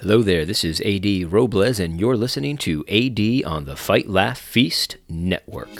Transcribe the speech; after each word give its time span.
Hello 0.00 0.20
there, 0.20 0.44
this 0.44 0.62
is 0.62 0.82
AD 0.82 1.32
Robles, 1.32 1.80
and 1.80 1.98
you're 1.98 2.18
listening 2.18 2.58
to 2.58 2.84
AD 2.86 3.50
on 3.50 3.64
the 3.64 3.76
Fight 3.76 4.06
Laugh 4.06 4.36
Feast 4.36 4.98
Network. 5.08 5.70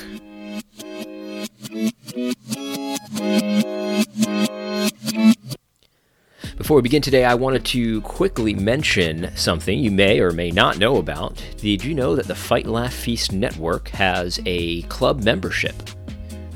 Before 6.56 6.76
we 6.76 6.82
begin 6.82 7.02
today, 7.02 7.26
I 7.26 7.34
wanted 7.34 7.66
to 7.66 8.00
quickly 8.00 8.54
mention 8.54 9.36
something 9.36 9.78
you 9.78 9.90
may 9.90 10.18
or 10.20 10.30
may 10.30 10.50
not 10.50 10.78
know 10.78 10.96
about. 10.96 11.44
Did 11.58 11.84
you 11.84 11.92
know 11.94 12.16
that 12.16 12.26
the 12.26 12.34
Fight 12.34 12.66
Laugh 12.66 12.94
Feast 12.94 13.34
Network 13.34 13.88
has 13.88 14.40
a 14.46 14.80
club 14.84 15.22
membership? 15.24 15.74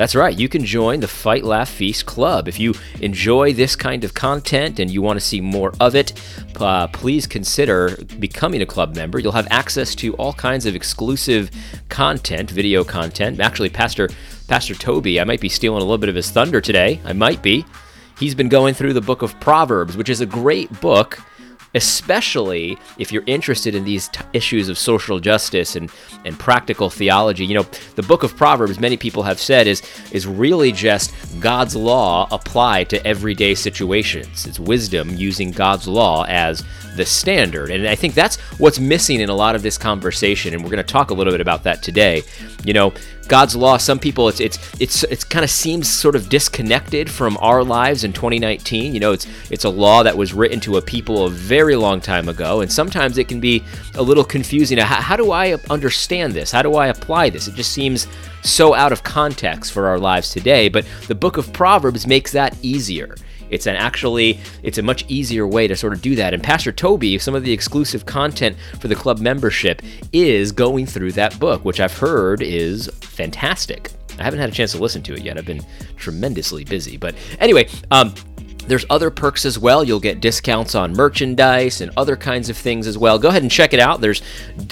That's 0.01 0.15
right, 0.15 0.35
you 0.35 0.49
can 0.49 0.65
join 0.65 1.01
the 1.01 1.09
Fight 1.09 1.45
Laugh 1.45 1.69
Feast 1.69 2.07
Club. 2.07 2.49
If 2.49 2.59
you 2.59 2.73
enjoy 3.03 3.53
this 3.53 3.77
kind 3.77 4.03
of 4.03 4.15
content 4.15 4.81
and 4.81 4.91
you 4.91 5.03
want 5.03 5.21
to 5.21 5.21
see 5.21 5.43
more 5.43 5.75
of 5.79 5.95
it, 5.95 6.19
uh, 6.59 6.87
please 6.87 7.27
consider 7.27 7.99
becoming 8.19 8.63
a 8.63 8.67
club 8.67 8.97
member. 8.97 9.19
You'll 9.19 9.33
have 9.33 9.47
access 9.51 9.95
to 9.97 10.15
all 10.15 10.33
kinds 10.33 10.65
of 10.65 10.75
exclusive 10.75 11.51
content, 11.91 12.51
video 12.51 12.83
content. 12.83 13.41
Actually, 13.41 13.69
Pastor 13.69 14.09
Pastor 14.49 14.75
Toby, 14.75 15.21
I 15.21 15.25
might 15.25 15.43
be 15.43 15.51
stealing 15.51 15.83
a 15.83 15.85
little 15.85 15.99
bit 15.99 16.09
of 16.09 16.15
his 16.15 16.31
thunder 16.31 16.63
today. 16.63 16.99
I 17.05 17.13
might 17.13 17.43
be. 17.43 17.67
He's 18.19 18.35
been 18.35 18.49
going 18.49 18.73
through 18.73 18.95
the 18.95 19.03
book 19.03 19.21
of 19.21 19.39
Proverbs, 19.39 19.99
which 19.99 20.09
is 20.09 20.23
a 20.23 20.27
great 20.27 20.81
book 20.81 21.21
especially 21.75 22.79
if 22.99 23.13
you're 23.13 23.25
interested 23.27 23.75
in 23.75 23.85
these 23.85 24.09
t- 24.09 24.21
issues 24.33 24.69
of 24.69 24.79
social 24.79 25.21
justice 25.21 25.77
and, 25.77 25.91
and 26.25 26.39
practical 26.39 26.91
theology. 26.91 27.45
You 27.45 27.55
know, 27.55 27.67
the 27.95 28.03
book 28.03 28.23
of 28.23 28.37
Proverbs, 28.37 28.81
many 28.81 28.97
people 28.97 29.23
have 29.23 29.41
said, 29.41 29.67
is, 29.67 29.83
is 30.13 30.27
really 30.27 30.73
just 30.73 31.15
God's 31.41 31.77
law 31.77 32.29
applied 32.31 32.89
to 32.91 33.07
everyday 33.07 33.55
situations. 33.55 34.47
It's 34.47 34.59
wisdom 34.59 35.11
using 35.11 35.51
God's 35.53 35.87
law 35.87 36.25
as 36.29 36.65
the 36.97 37.07
standard. 37.07 37.71
And 37.71 37.87
I 37.87 37.95
think 37.95 38.15
that's 38.15 38.37
what's 38.59 38.81
missing 38.81 39.21
in 39.21 39.29
a 39.29 39.35
lot 39.35 39.55
of 39.55 39.63
this 39.63 39.79
conversation. 39.79 40.55
And 40.55 40.63
we're 40.63 40.71
going 40.71 40.85
to 40.85 40.93
talk 40.93 41.11
a 41.11 41.15
little 41.15 41.33
bit 41.33 41.41
about 41.41 41.63
that 41.65 41.83
today. 41.83 42.23
You 42.65 42.73
know, 42.73 42.93
God's 43.31 43.55
law, 43.55 43.77
some 43.77 44.01
people 44.01 44.29
it's 44.29 44.41
it's 44.41 44.59
it's 44.81 45.05
it's 45.05 45.23
kind 45.23 45.45
of 45.45 45.51
seems 45.51 45.89
sort 45.89 46.17
of 46.17 46.29
disconnected 46.29 47.09
from 47.09 47.39
our 47.41 47.63
lives 47.63 48.03
in 48.03 48.13
2019. 48.13 48.93
You 48.93 48.99
know, 48.99 49.13
it's 49.13 49.29
it's 49.51 49.65
a 49.65 49.69
law 49.69 50.03
that 50.03 50.17
was 50.17 50.35
written 50.35 50.59
to 50.61 50.79
a 50.79 50.83
people 50.83 51.27
a 51.27 51.31
very 51.31 51.77
long 51.77 52.01
time 52.01 52.29
ago, 52.29 52.61
and 52.61 52.71
sometimes 52.73 53.19
it 53.19 53.29
can 53.29 53.39
be 53.39 53.63
a 53.95 54.03
little 54.03 54.25
confusing. 54.25 54.79
How, 54.79 55.01
how 55.01 55.17
do 55.17 55.31
I 55.31 55.55
understand 55.71 56.33
this? 56.33 56.51
How 56.51 56.63
do 56.63 56.75
I 56.75 56.89
apply 56.89 57.31
this? 57.31 57.47
It 57.47 57.55
just 57.55 57.71
seems 57.71 58.09
so 58.43 58.75
out 58.75 58.91
of 58.91 59.05
context 59.05 59.73
for 59.73 59.87
our 59.87 59.99
lives 60.01 60.31
today. 60.31 60.69
But 60.69 60.85
the 61.07 61.15
book 61.15 61.37
of 61.37 61.53
Proverbs 61.53 62.09
makes 62.09 62.33
that 62.33 62.57
easier. 62.63 63.15
It's 63.51 63.67
an 63.67 63.77
actually 63.77 64.41
it's 64.63 64.79
a 64.79 64.83
much 64.83 65.05
easier 65.09 65.47
way 65.47 65.67
to 65.67 65.77
sort 65.77 65.93
of 65.93 66.03
do 66.03 66.15
that. 66.17 66.35
And 66.35 66.43
Pastor 66.43 66.73
Toby, 66.73 67.19
some 67.19 67.35
of 67.35 67.45
the 67.45 67.53
exclusive 67.53 68.07
content 68.07 68.57
for 68.81 68.89
the 68.89 68.95
club 68.95 69.19
membership 69.19 69.83
is 70.13 70.53
going 70.53 70.87
through 70.87 71.13
that 71.13 71.39
book, 71.39 71.65
which 71.65 71.81
I've 71.81 71.97
heard 71.97 72.43
is 72.43 72.89
fantastic. 73.01 73.91
I 74.19 74.25
haven't 74.25 74.41
had 74.41 74.51
a 74.51 74.53
chance 74.53 74.73
to 74.73 74.79
listen 74.79 75.03
to 75.03 75.15
it 75.15 75.23
yet. 75.23 75.39
I've 75.39 75.47
been 75.47 75.65
tremendously 75.97 76.65
busy. 76.65 76.97
But 76.97 77.15
anyway, 77.39 77.69
um, 77.91 78.15
there's 78.67 78.85
other 78.91 79.11
perks 79.11 79.45
as 79.45 79.59
well. 79.59 79.83
You'll 79.83 80.01
get 80.01 80.21
discounts 80.21 80.75
on 80.75 80.93
merchandise 80.93 81.81
and 81.81 81.91
other 81.97 82.17
kinds 82.17 82.49
of 82.49 82.57
things 82.57 82.87
as 82.87 82.97
well. 82.97 83.19
Go 83.19 83.29
ahead 83.29 83.43
and 83.43 83.51
check 83.51 83.73
it 83.73 83.81
out. 83.81 84.01
There's 84.01 84.23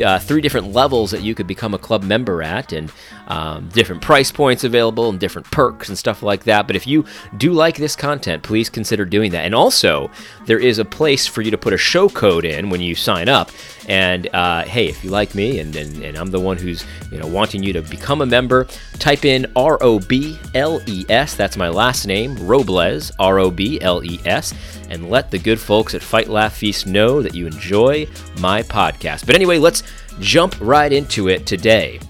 uh, 0.05 0.19
three 0.19 0.41
different 0.41 0.73
levels 0.73 1.11
that 1.11 1.23
you 1.23 1.35
could 1.35 1.47
become 1.47 1.75
a 1.75 1.79
club 1.79 2.03
member 2.03 2.43
at, 2.43 2.73
and 2.73 2.93
um, 3.29 3.69
different 3.69 4.03
price 4.03 4.31
points 4.33 4.65
available 4.65 5.11
and 5.11 5.21
different 5.21 5.51
perks 5.51 5.89
and 5.89 5.99
stuff 5.99 6.23
like 6.23 6.45
that. 6.45 6.67
But 6.67 6.77
if 6.77 6.87
you 6.87 7.05
do 7.37 7.53
like 7.53 7.77
this 7.77 7.95
content, 7.95 8.43
please 8.43 8.71
consider 8.71 9.05
doing 9.05 9.33
that. 9.33 9.45
And 9.45 9.55
also, 9.55 10.11
there 10.47 10.59
is 10.59 10.79
a 10.79 10.85
place 10.85 11.27
for 11.27 11.43
you 11.43 11.51
to 11.51 11.59
put 11.59 11.73
a 11.73 11.79
show 11.79 12.09
code 12.09 12.45
in 12.45 12.71
when 12.71 12.81
you 12.81 12.95
sign 12.95 13.29
up. 13.29 13.51
And 13.89 14.29
uh, 14.35 14.65
hey, 14.65 14.87
if 14.87 15.03
you 15.03 15.11
like 15.11 15.35
me 15.35 15.61
and, 15.61 15.75
and, 15.75 16.03
and 16.03 16.17
I'm 16.17 16.31
the 16.31 16.41
one 16.41 16.57
who's 16.57 16.85
you 17.11 17.19
know 17.19 17.27
wanting 17.27 17.63
you 17.63 17.73
to 17.75 17.83
become 17.83 18.21
a 18.21 18.27
member, 18.27 18.67
type 18.99 19.25
in 19.25 19.47
R 19.57 19.79
O 19.81 19.99
B 19.99 20.39
L 20.55 20.81
E 20.87 21.05
S. 21.09 21.35
That's 21.35 21.57
my 21.57 21.69
last 21.69 22.07
name, 22.07 22.37
Robles, 22.47 23.13
R 23.19 23.39
O 23.39 23.51
B 23.51 23.78
L 23.81 24.05
E 24.05 24.21
S, 24.25 24.55
and 24.91 25.11
let 25.11 25.31
the 25.31 25.39
good 25.39 25.61
folks 25.61 25.95
at 25.95 26.03
Fight 26.03 26.29
Laugh 26.29 26.57
Feast 26.57 26.87
know 26.87 27.23
that 27.23 27.35
you 27.35 27.47
enjoy 27.47 28.07
my 28.41 28.63
podcast. 28.63 29.27
But 29.27 29.35
anyway, 29.35 29.59
let's 29.59 29.83
jump 30.21 30.57
right 30.61 30.93
into 30.93 31.29
it 31.29 31.47
today. 31.47 32.01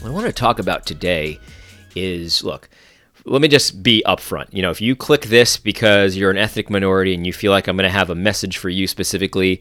What 0.00 0.10
I 0.10 0.14
want 0.14 0.26
to 0.26 0.32
talk 0.32 0.58
about 0.58 0.86
today 0.86 1.38
is 1.94 2.42
look, 2.44 2.68
let 3.24 3.42
me 3.42 3.48
just 3.48 3.82
be 3.82 4.02
upfront. 4.06 4.46
You 4.50 4.62
know, 4.62 4.70
if 4.70 4.80
you 4.80 4.96
click 4.96 5.22
this 5.22 5.56
because 5.56 6.16
you're 6.16 6.30
an 6.30 6.38
ethnic 6.38 6.70
minority 6.70 7.14
and 7.14 7.26
you 7.26 7.32
feel 7.32 7.52
like 7.52 7.68
I'm 7.68 7.76
going 7.76 7.84
to 7.84 7.90
have 7.90 8.10
a 8.10 8.14
message 8.14 8.56
for 8.56 8.68
you 8.68 8.86
specifically, 8.86 9.60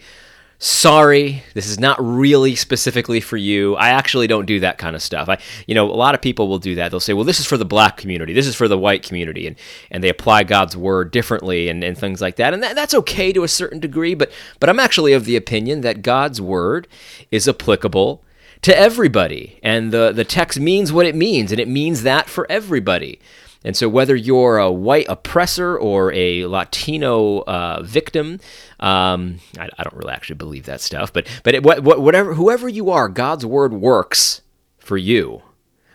sorry, 0.59 1.41
this 1.53 1.67
is 1.67 1.79
not 1.79 1.97
really 2.01 2.53
specifically 2.53 3.21
for 3.21 3.37
you. 3.37 3.75
I 3.77 3.89
actually 3.89 4.27
don't 4.27 4.45
do 4.45 4.59
that 4.59 4.77
kind 4.77 4.93
of 4.93 5.01
stuff. 5.01 5.29
I, 5.29 5.39
you 5.67 5.73
know, 5.73 5.89
a 5.89 5.95
lot 5.95 6.13
of 6.13 6.21
people 6.21 6.49
will 6.49 6.59
do 6.59 6.75
that. 6.75 6.91
They'll 6.91 6.99
say, 6.99 7.13
well, 7.13 7.23
this 7.23 7.39
is 7.39 7.45
for 7.45 7.57
the 7.57 7.65
black 7.65 7.95
community, 7.95 8.33
this 8.33 8.45
is 8.45 8.55
for 8.55 8.67
the 8.67 8.77
white 8.77 9.01
community, 9.01 9.47
and 9.47 9.55
and 9.89 10.03
they 10.03 10.09
apply 10.09 10.43
God's 10.43 10.75
word 10.75 11.11
differently 11.11 11.69
and, 11.69 11.83
and 11.83 11.97
things 11.97 12.21
like 12.21 12.35
that. 12.35 12.53
And 12.53 12.61
that, 12.61 12.75
that's 12.75 12.93
okay 12.93 13.31
to 13.33 13.43
a 13.43 13.47
certain 13.47 13.79
degree, 13.79 14.13
but 14.13 14.31
but 14.59 14.69
I'm 14.69 14.79
actually 14.79 15.13
of 15.13 15.25
the 15.25 15.37
opinion 15.37 15.81
that 15.81 16.01
God's 16.01 16.41
word 16.41 16.87
is 17.31 17.47
applicable 17.47 18.23
to 18.61 18.77
everybody. 18.77 19.59
And 19.63 19.91
the, 19.91 20.11
the 20.11 20.25
text 20.25 20.59
means 20.59 20.91
what 20.91 21.05
it 21.05 21.15
means, 21.15 21.51
and 21.51 21.59
it 21.59 21.67
means 21.67 22.03
that 22.03 22.29
for 22.29 22.45
everybody. 22.49 23.19
And 23.63 23.75
so, 23.75 23.89
whether 23.89 24.15
you're 24.15 24.57
a 24.57 24.71
white 24.71 25.05
oppressor 25.09 25.77
or 25.77 26.13
a 26.13 26.45
Latino 26.45 27.39
uh, 27.41 27.81
victim, 27.83 28.39
um, 28.79 29.39
I, 29.57 29.67
I, 29.77 29.83
don't 29.83 29.95
really 29.95 30.13
actually 30.13 30.37
believe 30.37 30.65
that 30.67 30.79
stuff, 30.79 31.11
but 31.11 31.27
but 31.43 31.55
it, 31.55 31.63
whatever 31.63 32.35
whoever 32.35 32.69
you 32.69 32.89
are, 32.89 33.09
God's 33.09 33.45
word 33.45 33.73
works 33.73 34.41
for 34.77 34.95
you. 34.95 35.41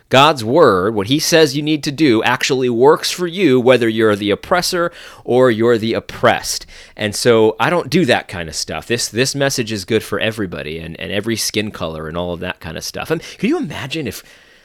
God's 0.09 0.43
word, 0.43 0.93
what 0.93 1.07
he 1.07 1.19
says 1.19 1.55
you 1.55 1.63
need 1.63 1.83
to 1.83 1.91
do, 1.91 2.21
actually 2.23 2.69
works 2.69 3.09
for 3.09 3.25
you, 3.25 3.59
whether 3.59 3.89
you're 3.89 4.15
the 4.15 4.29
oppressor 4.29 4.91
or 5.23 5.49
you're 5.49 5.77
the 5.77 5.93
oppressed. 5.93 6.65
And 6.95 7.15
so 7.15 7.55
I 7.59 7.69
don't 7.69 7.89
do 7.89 8.05
that 8.05 8.27
kind 8.27 8.47
of 8.47 8.55
stuff. 8.55 8.87
This 8.87 9.09
this 9.09 9.33
message 9.33 9.71
is 9.71 9.83
good 9.83 10.03
for 10.03 10.19
everybody 10.19 10.79
and, 10.79 10.99
and 10.99 11.11
every 11.11 11.35
skin 11.35 11.71
color 11.71 12.07
and 12.07 12.15
all 12.15 12.33
of 12.33 12.39
that 12.41 12.59
kind 12.59 12.77
of 12.77 12.83
stuff. 12.83 13.09
And 13.09 13.21
can 13.21 13.49
you 13.49 13.57
imagine 13.57 14.07
if 14.07 14.23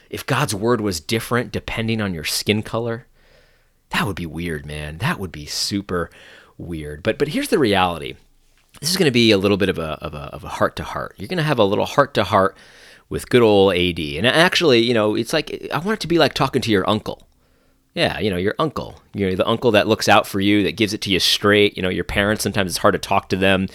if 0.09 0.25
God's 0.25 0.53
word 0.53 0.79
was 0.79 0.99
different 0.99 1.51
depending 1.51 2.01
on 2.01 2.13
your 2.13 2.23
skin 2.23 2.61
color? 2.61 3.07
That 3.89 4.05
would 4.05 4.15
be 4.15 4.27
weird, 4.27 4.65
man. 4.65 4.99
That 4.99 5.19
would 5.19 5.31
be 5.31 5.47
super 5.47 6.11
weird. 6.57 7.01
But 7.01 7.17
but 7.17 7.29
here's 7.29 7.49
the 7.49 7.59
reality. 7.59 8.15
This 8.79 8.91
is 8.91 8.97
going 8.97 9.07
to 9.07 9.11
be 9.11 9.31
a 9.31 9.37
little 9.37 9.57
bit 9.57 9.69
of 9.69 9.79
a 9.79 9.97
of 10.01 10.13
a 10.13 10.29
of 10.33 10.43
a 10.43 10.49
heart 10.49 10.75
to 10.75 10.83
heart. 10.83 11.15
You're 11.17 11.27
going 11.27 11.37
to 11.37 11.43
have 11.43 11.59
a 11.59 11.65
little 11.65 11.85
heart 11.85 12.13
to 12.13 12.23
heart 12.23 12.55
with 13.11 13.29
good 13.29 13.43
old 13.43 13.75
AD. 13.75 13.99
And 13.99 14.25
actually, 14.25 14.79
you 14.79 14.93
know, 14.93 15.15
it's 15.15 15.33
like 15.33 15.67
I 15.71 15.77
want 15.79 15.99
it 15.99 15.99
to 15.99 16.07
be 16.07 16.17
like 16.17 16.33
talking 16.33 16.61
to 16.63 16.71
your 16.71 16.89
uncle. 16.89 17.27
Yeah, 17.93 18.19
you 18.19 18.29
know, 18.29 18.37
your 18.37 18.55
uncle. 18.57 19.01
You 19.13 19.29
know, 19.29 19.35
the 19.35 19.45
uncle 19.45 19.71
that 19.71 19.85
looks 19.85 20.07
out 20.07 20.25
for 20.25 20.39
you, 20.39 20.63
that 20.63 20.77
gives 20.77 20.93
it 20.93 21.01
to 21.01 21.11
you 21.11 21.19
straight. 21.19 21.75
You 21.75 21.83
know, 21.83 21.89
your 21.89 22.05
parents, 22.05 22.41
sometimes 22.41 22.71
it's 22.71 22.77
hard 22.77 22.93
to 22.93 22.99
talk 22.99 23.27
to 23.29 23.35
them. 23.35 23.67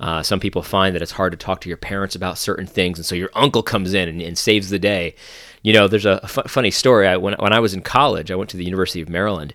Uh, 0.00 0.24
some 0.24 0.40
people 0.40 0.60
find 0.60 0.92
that 0.96 1.02
it's 1.02 1.12
hard 1.12 1.30
to 1.30 1.38
talk 1.38 1.60
to 1.60 1.68
your 1.68 1.76
parents 1.76 2.16
about 2.16 2.36
certain 2.36 2.66
things. 2.66 2.98
And 2.98 3.06
so 3.06 3.14
your 3.14 3.30
uncle 3.36 3.62
comes 3.62 3.94
in 3.94 4.08
and, 4.08 4.20
and 4.20 4.36
saves 4.36 4.70
the 4.70 4.80
day. 4.80 5.14
You 5.62 5.72
know, 5.72 5.86
there's 5.86 6.06
a 6.06 6.18
f- 6.24 6.50
funny 6.50 6.72
story. 6.72 7.06
I, 7.06 7.16
when, 7.16 7.34
when 7.34 7.52
I 7.52 7.60
was 7.60 7.72
in 7.72 7.82
college, 7.82 8.32
I 8.32 8.34
went 8.34 8.50
to 8.50 8.56
the 8.56 8.64
University 8.64 9.00
of 9.00 9.08
Maryland 9.08 9.54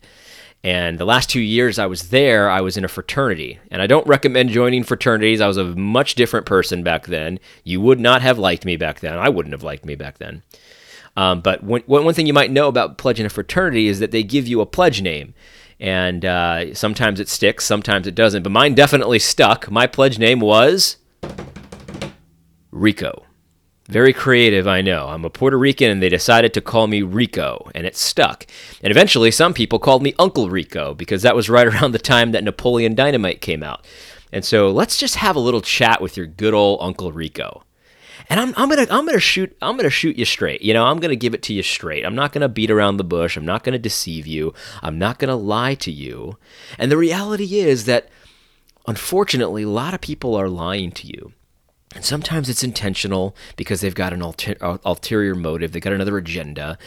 and 0.66 0.98
the 0.98 1.06
last 1.06 1.30
two 1.30 1.42
years 1.42 1.78
I 1.78 1.86
was 1.86 2.10
there, 2.10 2.50
I 2.50 2.60
was 2.62 2.76
in 2.76 2.84
a 2.84 2.88
fraternity. 2.88 3.60
And 3.70 3.84
I 3.84 3.88
don't 3.88 4.08
recommend 4.08 4.50
joining 4.50 4.84
fraternities. 4.84 5.40
I 5.40 5.46
was 5.46 5.58
a 5.58 5.76
much 5.76 6.16
different 6.16 6.48
person 6.48 6.82
back 6.82 7.06
then. 7.06 7.40
You 7.64 7.80
would 7.82 8.00
not 8.00 8.24
have 8.24 8.40
liked 8.40 8.66
me 8.66 8.76
back 8.76 9.00
then. 9.00 9.20
I 9.20 9.30
wouldn't 9.30 9.54
have 9.54 9.62
liked 9.62 9.86
me 9.86 9.94
back 9.94 10.18
then. 10.18 10.42
Um, 11.16 11.42
but 11.42 11.62
one, 11.64 11.84
one 11.86 12.12
thing 12.16 12.26
you 12.26 12.34
might 12.34 12.50
know 12.50 12.68
about 12.68 12.98
pledging 12.98 13.28
a 13.28 13.30
fraternity 13.30 13.88
is 13.88 14.00
that 14.00 14.10
they 14.10 14.24
give 14.24 14.48
you 14.48 14.60
a 14.60 14.66
pledge 14.66 15.04
name. 15.04 15.36
And 15.80 16.26
uh, 16.26 16.74
sometimes 16.74 17.20
it 17.20 17.30
sticks, 17.30 17.64
sometimes 17.64 18.08
it 18.08 18.16
doesn't. 18.16 18.42
But 18.42 18.52
mine 18.52 18.74
definitely 18.74 19.20
stuck. 19.20 19.70
My 19.70 19.86
pledge 19.86 20.18
name 20.18 20.40
was 20.40 20.98
Rico. 22.72 23.24
Very 23.88 24.14
creative, 24.14 24.68
I 24.68 24.82
know. 24.82 25.10
I'm 25.10 25.26
a 25.26 25.30
Puerto 25.30 25.60
Rican 25.60 25.92
and 25.92 26.02
they 26.02 26.10
decided 26.10 26.56
to 26.56 26.62
call 26.62 26.88
me 26.88 27.04
Rico, 27.04 27.70
and 27.76 27.86
it 27.86 27.96
stuck. 27.96 28.48
And 28.82 28.90
eventually, 28.90 29.30
some 29.30 29.54
people 29.54 29.78
called 29.78 30.02
me 30.02 30.16
Uncle 30.18 30.50
Rico 30.50 30.96
because 30.96 31.22
that 31.22 31.36
was 31.36 31.50
right 31.52 31.68
around 31.68 31.92
the 31.92 32.00
time 32.00 32.32
that 32.32 32.44
Napoleon 32.44 32.96
Dynamite 32.96 33.42
came 33.42 33.62
out. 33.62 33.86
And 34.32 34.44
so 34.44 34.72
let's 34.72 34.98
just 34.98 35.18
have 35.18 35.36
a 35.36 35.40
little 35.40 35.62
chat 35.62 36.02
with 36.02 36.18
your 36.18 36.26
good 36.26 36.54
old 36.54 36.80
Uncle 36.82 37.12
Rico. 37.12 37.64
And 38.28 38.40
I'm, 38.40 38.54
I'm 38.58 38.70
gonna 38.70 38.88
I'm 38.90 39.06
gonna 39.06 39.20
shoot 39.20 39.56
I'm 39.62 39.78
gonna 39.78 39.92
shoot 39.92 40.18
you 40.18 40.26
straight. 40.26 40.64
You 40.64 40.74
know, 40.74 40.86
I'm 40.86 41.00
gonna 41.00 41.16
give 41.16 41.36
it 41.36 41.44
to 41.44 41.54
you 41.54 41.62
straight. 41.62 42.04
I'm 42.04 42.16
not 42.16 42.34
gonna 42.34 42.50
beat 42.50 42.72
around 42.72 42.98
the 42.98 43.04
bush. 43.04 43.38
I'm 43.38 43.46
not 43.46 43.64
gonna 43.64 43.78
deceive 43.78 44.26
you. 44.26 44.54
I'm 44.82 44.98
not 44.98 45.20
gonna 45.20 45.36
lie 45.36 45.76
to 45.76 45.92
you. 45.92 46.38
And 46.80 46.92
the 46.92 46.98
reality 46.98 47.60
is 47.60 47.86
that 47.86 48.10
unfortunately, 48.88 49.64
a 49.64 49.70
lot 49.70 49.94
of 49.94 50.02
people 50.02 50.34
are 50.34 50.50
lying 50.50 50.92
to 50.94 51.08
you. 51.08 51.34
And 51.96 52.04
sometimes 52.04 52.50
it's 52.50 52.64
intentional 52.64 53.36
because 53.56 53.80
they've 53.82 53.96
got 53.96 54.14
an 54.14 54.22
ulter- 54.22 54.58
ulterior 54.86 55.34
motive, 55.34 55.72
they've 55.72 55.82
got 55.82 55.94
another 55.94 56.18
agenda. 56.18 56.78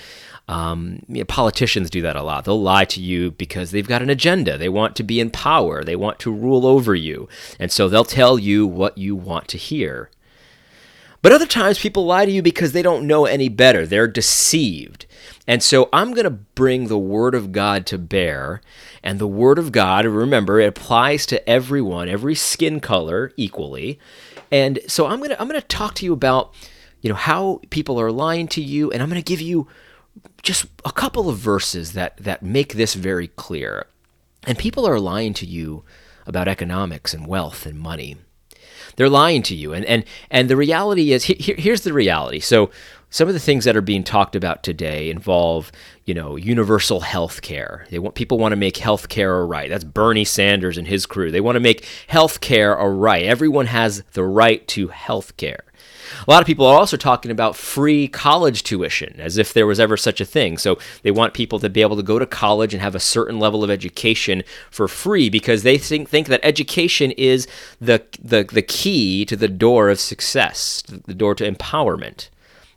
Um, 0.47 1.03
you 1.09 1.19
know, 1.19 1.25
politicians 1.25 1.91
do 1.91 2.03
that 2.03 2.17
a 2.17 2.23
lot. 2.23 2.45
They'll 2.45 2.61
lie 2.61 2.87
to 2.87 3.01
you 3.01 3.33
because 3.33 3.71
they've 3.71 3.89
got 3.89 4.03
an 4.03 4.09
agenda. 4.09 4.57
They 4.57 4.69
want 4.69 4.97
to 4.97 5.03
be 5.03 5.21
in 5.21 5.31
power, 5.31 5.83
they 5.83 5.97
want 5.97 6.19
to 6.21 6.33
rule 6.33 6.67
over 6.67 6.95
you. 6.95 7.29
And 7.59 7.73
so 7.73 7.89
they'll 7.89 8.05
tell 8.05 8.39
you 8.39 8.67
what 8.67 8.97
you 8.97 9.17
want 9.17 9.49
to 9.49 9.59
hear. 9.59 10.11
But 11.21 11.33
other 11.33 11.47
times 11.47 11.81
people 11.81 12.07
lie 12.07 12.27
to 12.27 12.31
you 12.31 12.43
because 12.43 12.73
they 12.73 12.83
don't 12.83 13.07
know 13.07 13.25
any 13.25 13.49
better. 13.49 13.87
They're 13.87 14.07
deceived. 14.07 15.07
And 15.49 15.63
so 15.63 15.89
I'm 15.93 16.13
going 16.13 16.25
to 16.25 16.31
bring 16.31 16.87
the 16.87 16.99
Word 16.99 17.35
of 17.35 17.51
God 17.51 17.87
to 17.87 17.99
bear. 17.99 18.61
And 19.03 19.19
the 19.19 19.27
Word 19.27 19.59
of 19.59 19.73
God, 19.73 20.05
remember, 20.05 20.61
it 20.61 20.69
applies 20.69 21.27
to 21.27 21.49
everyone, 21.49 22.09
every 22.09 22.37
skin 22.37 22.79
color 22.79 23.33
equally. 23.37 23.99
And 24.51 24.81
so 24.87 25.07
I'm 25.07 25.23
to 25.23 25.41
I'm 25.41 25.49
to 25.51 25.61
talk 25.61 25.95
to 25.97 26.05
you 26.05 26.13
about 26.13 26.55
you 27.01 27.09
know 27.09 27.17
how 27.17 27.61
people 27.71 28.01
are 28.01 28.11
lying 28.11 28.49
to 28.49 28.63
you 28.63 28.91
and 28.91 29.03
I'm 29.03 29.11
to 29.11 29.23
give 29.23 29.41
you 29.41 29.69
just 30.43 30.67
a 30.85 30.93
couple 30.93 31.29
of 31.29 31.39
verses 31.39 31.93
that 31.93 32.17
that 32.19 32.43
make 32.43 32.75
this 32.75 32.95
very 32.95 33.29
clear. 33.29 33.87
And 34.45 34.59
people 34.59 34.87
are 34.87 35.01
lying 35.01 35.35
to 35.35 35.47
you 35.47 35.85
about 36.27 36.49
economics 36.49 37.13
and 37.13 37.27
wealth 37.27 37.67
and 37.67 37.79
money. 37.79 38.17
They're 38.97 39.09
lying 39.09 39.43
to 39.45 39.55
you. 39.55 39.73
And 39.73 39.85
and 39.85 40.05
and 40.31 40.49
the 40.49 40.57
reality 40.57 41.13
is 41.13 41.25
here, 41.25 41.57
here's 41.57 41.83
the 41.83 41.93
reality. 41.93 42.41
So 42.41 42.71
some 43.11 43.29
of 43.29 43.35
the 43.35 43.41
things 43.41 43.65
that 43.65 43.77
are 43.77 43.83
being 43.83 44.05
talked 44.05 44.37
about 44.37 44.63
today 44.63 45.09
involve, 45.09 45.73
you 46.05 46.15
know, 46.15 46.37
universal 46.37 47.01
health 47.01 47.41
care. 47.41 47.87
They 47.91 47.99
want 47.99 48.15
people 48.15 48.39
want 48.39 48.53
to 48.53 48.57
make 48.57 48.77
health 48.77 49.09
care 49.09 49.39
a 49.41 49.45
right. 49.45 49.71
That's 49.71 49.85
Bernie 49.85 50.25
Sanders 50.25 50.77
and 50.77 50.87
his 50.87 51.07
crew. 51.07 51.31
They 51.31 51.41
want 51.41 51.57
to 51.57 51.61
make 51.61 51.87
health 52.07 52.41
care 52.41 52.75
a 52.75 52.89
right. 52.89 53.25
Everyone 53.25 53.67
has 53.67 54.03
the 54.13 54.25
right 54.25 54.67
to 54.69 54.89
health 54.89 55.37
care. 55.37 55.65
A 56.27 56.31
lot 56.31 56.41
of 56.41 56.47
people 56.47 56.67
are 56.67 56.79
also 56.79 56.97
talking 56.97 57.31
about 57.31 57.57
free 57.57 58.09
college 58.09 58.63
tuition, 58.63 59.15
as 59.19 59.37
if 59.37 59.53
there 59.53 59.67
was 59.67 59.79
ever 59.79 59.97
such 59.97 60.21
a 60.21 60.25
thing. 60.25 60.59
So 60.59 60.79
they 61.03 61.11
want 61.11 61.35
people 61.35 61.59
to 61.61 61.69
be 61.69 61.83
able 61.83 61.97
to 61.97 62.03
go 62.03 62.19
to 62.19 62.27
college 62.27 62.73
and 62.73 62.83
have 62.83 62.95
a 62.95 63.01
certain 63.01 63.39
level 63.39 63.63
of 63.63 63.71
education 63.71 64.43
for 64.71 64.89
free 64.89 65.29
because 65.29 65.63
they 65.63 65.79
think, 65.79 66.09
think 66.09 66.29
that 66.29 66.41
education 66.43 67.11
is 67.13 67.47
the, 67.81 68.03
the, 68.21 68.45
the 68.45 68.63
key 68.63 69.25
to 69.27 69.37
the 69.37 69.49
door 69.49 69.91
of 69.91 70.01
success, 70.01 70.83
the 70.83 71.15
door 71.15 71.35
to 71.35 71.51
empowerment. 71.51 72.29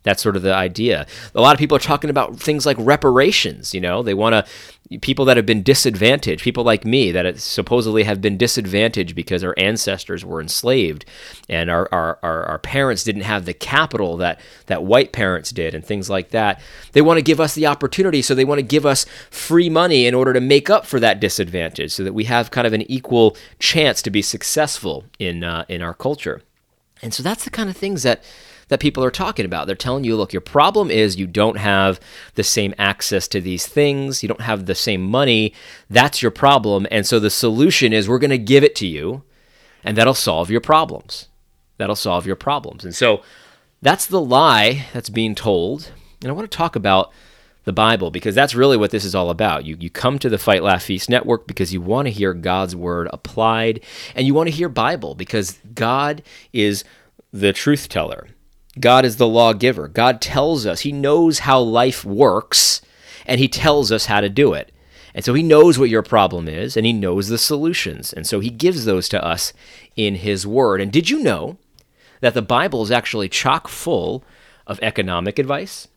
That's 0.03 0.21
sort 0.21 0.35
of 0.35 0.41
the 0.41 0.53
idea. 0.53 1.05
A 1.35 1.41
lot 1.41 1.53
of 1.53 1.59
people 1.59 1.75
are 1.75 1.79
talking 1.79 2.09
about 2.09 2.39
things 2.39 2.65
like 2.65 2.77
reparations. 2.79 3.73
You 3.73 3.81
know, 3.81 4.01
they 4.01 4.13
want 4.13 4.33
to 4.33 4.99
people 4.99 5.25
that 5.25 5.37
have 5.37 5.45
been 5.45 5.63
disadvantaged, 5.63 6.43
people 6.43 6.63
like 6.63 6.83
me 6.83 7.11
that 7.11 7.39
supposedly 7.39 8.03
have 8.03 8.19
been 8.19 8.37
disadvantaged 8.37 9.15
because 9.15 9.43
our 9.43 9.53
ancestors 9.57 10.25
were 10.25 10.41
enslaved, 10.41 11.05
and 11.47 11.69
our, 11.69 11.87
our 11.91 12.19
our, 12.23 12.43
our 12.43 12.59
parents 12.59 13.03
didn't 13.03 13.21
have 13.21 13.45
the 13.45 13.53
capital 13.53 14.17
that 14.17 14.39
that 14.65 14.83
white 14.83 15.11
parents 15.11 15.51
did, 15.51 15.73
and 15.73 15.85
things 15.85 16.09
like 16.09 16.29
that. 16.29 16.59
They 16.91 17.01
want 17.01 17.17
to 17.17 17.23
give 17.23 17.39
us 17.39 17.53
the 17.53 17.67
opportunity, 17.67 18.21
so 18.21 18.35
they 18.35 18.45
want 18.45 18.59
to 18.59 18.63
give 18.63 18.85
us 18.85 19.05
free 19.29 19.69
money 19.69 20.05
in 20.05 20.13
order 20.15 20.33
to 20.33 20.41
make 20.41 20.69
up 20.69 20.85
for 20.85 20.99
that 20.99 21.19
disadvantage, 21.19 21.91
so 21.91 22.03
that 22.03 22.13
we 22.13 22.25
have 22.25 22.51
kind 22.51 22.67
of 22.67 22.73
an 22.73 22.89
equal 22.91 23.37
chance 23.59 24.01
to 24.01 24.09
be 24.09 24.21
successful 24.21 25.05
in 25.19 25.43
uh, 25.43 25.63
in 25.69 25.81
our 25.81 25.93
culture. 25.93 26.41
And 27.01 27.13
so 27.13 27.23
that's 27.23 27.45
the 27.45 27.49
kind 27.49 27.69
of 27.69 27.77
things 27.77 28.03
that 28.03 28.23
that 28.71 28.79
people 28.79 29.03
are 29.03 29.11
talking 29.11 29.45
about. 29.45 29.67
They're 29.67 29.75
telling 29.75 30.05
you, 30.05 30.15
look, 30.15 30.31
your 30.31 30.39
problem 30.39 30.89
is 30.89 31.17
you 31.17 31.27
don't 31.27 31.57
have 31.57 31.99
the 32.35 32.43
same 32.43 32.73
access 32.77 33.27
to 33.27 33.41
these 33.41 33.67
things, 33.67 34.23
you 34.23 34.29
don't 34.29 34.39
have 34.39 34.65
the 34.65 34.75
same 34.75 35.01
money. 35.01 35.53
That's 35.89 36.21
your 36.21 36.31
problem. 36.31 36.87
And 36.89 37.05
so 37.05 37.19
the 37.19 37.29
solution 37.29 37.91
is 37.91 38.07
we're 38.07 38.17
going 38.17 38.29
to 38.29 38.37
give 38.37 38.63
it 38.63 38.73
to 38.77 38.87
you, 38.87 39.23
and 39.83 39.97
that'll 39.97 40.13
solve 40.13 40.49
your 40.49 40.61
problems. 40.61 41.27
That'll 41.79 41.97
solve 41.97 42.25
your 42.25 42.37
problems. 42.37 42.85
And 42.85 42.95
so 42.95 43.23
that's 43.81 44.05
the 44.05 44.21
lie 44.21 44.85
that's 44.93 45.09
being 45.09 45.35
told. 45.35 45.91
And 46.21 46.29
I 46.29 46.33
want 46.33 46.49
to 46.49 46.57
talk 46.57 46.77
about 46.77 47.11
the 47.65 47.73
Bible 47.73 48.09
because 48.09 48.35
that's 48.35 48.55
really 48.55 48.77
what 48.77 48.91
this 48.91 49.03
is 49.03 49.13
all 49.13 49.29
about. 49.29 49.65
You, 49.65 49.75
you 49.81 49.89
come 49.89 50.17
to 50.19 50.29
the 50.29 50.37
Fight 50.37 50.63
Laugh 50.63 50.83
Feast 50.83 51.09
Network 51.09 51.45
because 51.45 51.73
you 51.73 51.81
want 51.81 52.05
to 52.05 52.11
hear 52.11 52.33
God's 52.33 52.73
word 52.73 53.09
applied 53.11 53.81
and 54.15 54.25
you 54.25 54.33
want 54.33 54.47
to 54.47 54.55
hear 54.55 54.69
Bible 54.69 55.13
because 55.13 55.59
God 55.75 56.23
is 56.53 56.85
the 57.33 57.51
truth 57.51 57.89
teller. 57.89 58.29
God 58.79 59.05
is 59.05 59.17
the 59.17 59.27
lawgiver. 59.27 59.87
God 59.87 60.21
tells 60.21 60.65
us, 60.65 60.81
He 60.81 60.91
knows 60.91 61.39
how 61.39 61.59
life 61.59 62.05
works, 62.05 62.81
and 63.25 63.39
He 63.39 63.47
tells 63.47 63.91
us 63.91 64.05
how 64.05 64.21
to 64.21 64.29
do 64.29 64.53
it. 64.53 64.71
And 65.13 65.25
so 65.25 65.33
He 65.33 65.43
knows 65.43 65.77
what 65.77 65.89
your 65.89 66.03
problem 66.03 66.47
is, 66.47 66.77
and 66.77 66.85
He 66.85 66.93
knows 66.93 67.27
the 67.27 67.37
solutions. 67.37 68.13
And 68.13 68.25
so 68.25 68.39
He 68.39 68.49
gives 68.49 68.85
those 68.85 69.09
to 69.09 69.23
us 69.23 69.51
in 69.95 70.15
His 70.15 70.47
Word. 70.47 70.79
And 70.79 70.91
did 70.91 71.09
you 71.09 71.21
know 71.21 71.57
that 72.21 72.33
the 72.33 72.41
Bible 72.41 72.83
is 72.83 72.91
actually 72.91 73.27
chock 73.27 73.67
full 73.67 74.23
of 74.65 74.79
economic 74.81 75.37
advice? 75.37 75.87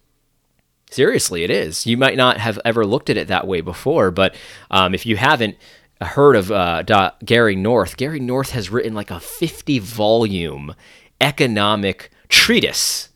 Seriously, 0.90 1.44
it 1.44 1.50
is. 1.50 1.86
You 1.86 1.96
might 1.96 2.16
not 2.16 2.38
have 2.38 2.58
ever 2.64 2.84
looked 2.84 3.10
at 3.10 3.16
it 3.16 3.28
that 3.28 3.46
way 3.46 3.60
before, 3.60 4.10
but 4.10 4.34
um, 4.70 4.94
if 4.94 5.06
you 5.06 5.16
haven't, 5.16 5.56
heard 6.00 6.36
of 6.36 6.50
uh, 6.50 6.82
Gary 7.24 7.56
North. 7.56 7.96
Gary 7.96 8.20
North 8.20 8.50
has 8.50 8.70
written 8.70 8.94
like 8.94 9.10
a 9.10 9.20
50 9.20 9.78
volume 9.78 10.74
economic 11.20 12.10
treatise 12.28 13.08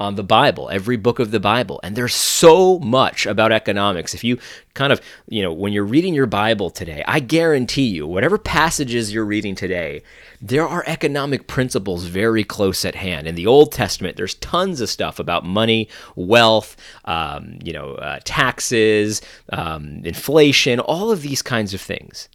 on 0.00 0.16
the 0.16 0.24
Bible, 0.24 0.68
every 0.70 0.96
book 0.96 1.20
of 1.20 1.30
the 1.30 1.38
Bible. 1.38 1.78
And 1.82 1.94
there's 1.94 2.14
so 2.14 2.80
much 2.80 3.26
about 3.26 3.52
economics. 3.52 4.12
If 4.12 4.24
you 4.24 4.38
kind 4.74 4.92
of, 4.92 5.00
you 5.28 5.40
know, 5.40 5.52
when 5.52 5.72
you're 5.72 5.84
reading 5.84 6.14
your 6.14 6.26
Bible 6.26 6.68
today, 6.68 7.04
I 7.06 7.20
guarantee 7.20 7.86
you, 7.86 8.06
whatever 8.06 8.36
passages 8.36 9.14
you're 9.14 9.24
reading 9.24 9.54
today, 9.54 10.02
there 10.42 10.66
are 10.66 10.82
economic 10.88 11.46
principles 11.46 12.04
very 12.04 12.42
close 12.42 12.84
at 12.84 12.96
hand. 12.96 13.28
In 13.28 13.36
the 13.36 13.46
Old 13.46 13.70
Testament, 13.70 14.16
there's 14.16 14.34
tons 14.34 14.80
of 14.80 14.90
stuff 14.90 15.20
about 15.20 15.44
money, 15.44 15.88
wealth, 16.16 16.76
um, 17.04 17.58
you 17.62 17.72
know, 17.72 17.94
uh, 17.94 18.18
taxes, 18.24 19.22
um, 19.52 20.00
inflation, 20.04 20.80
all 20.80 21.12
of 21.12 21.22
these 21.22 21.40
kinds 21.40 21.72
of 21.72 21.80
things 21.80 22.28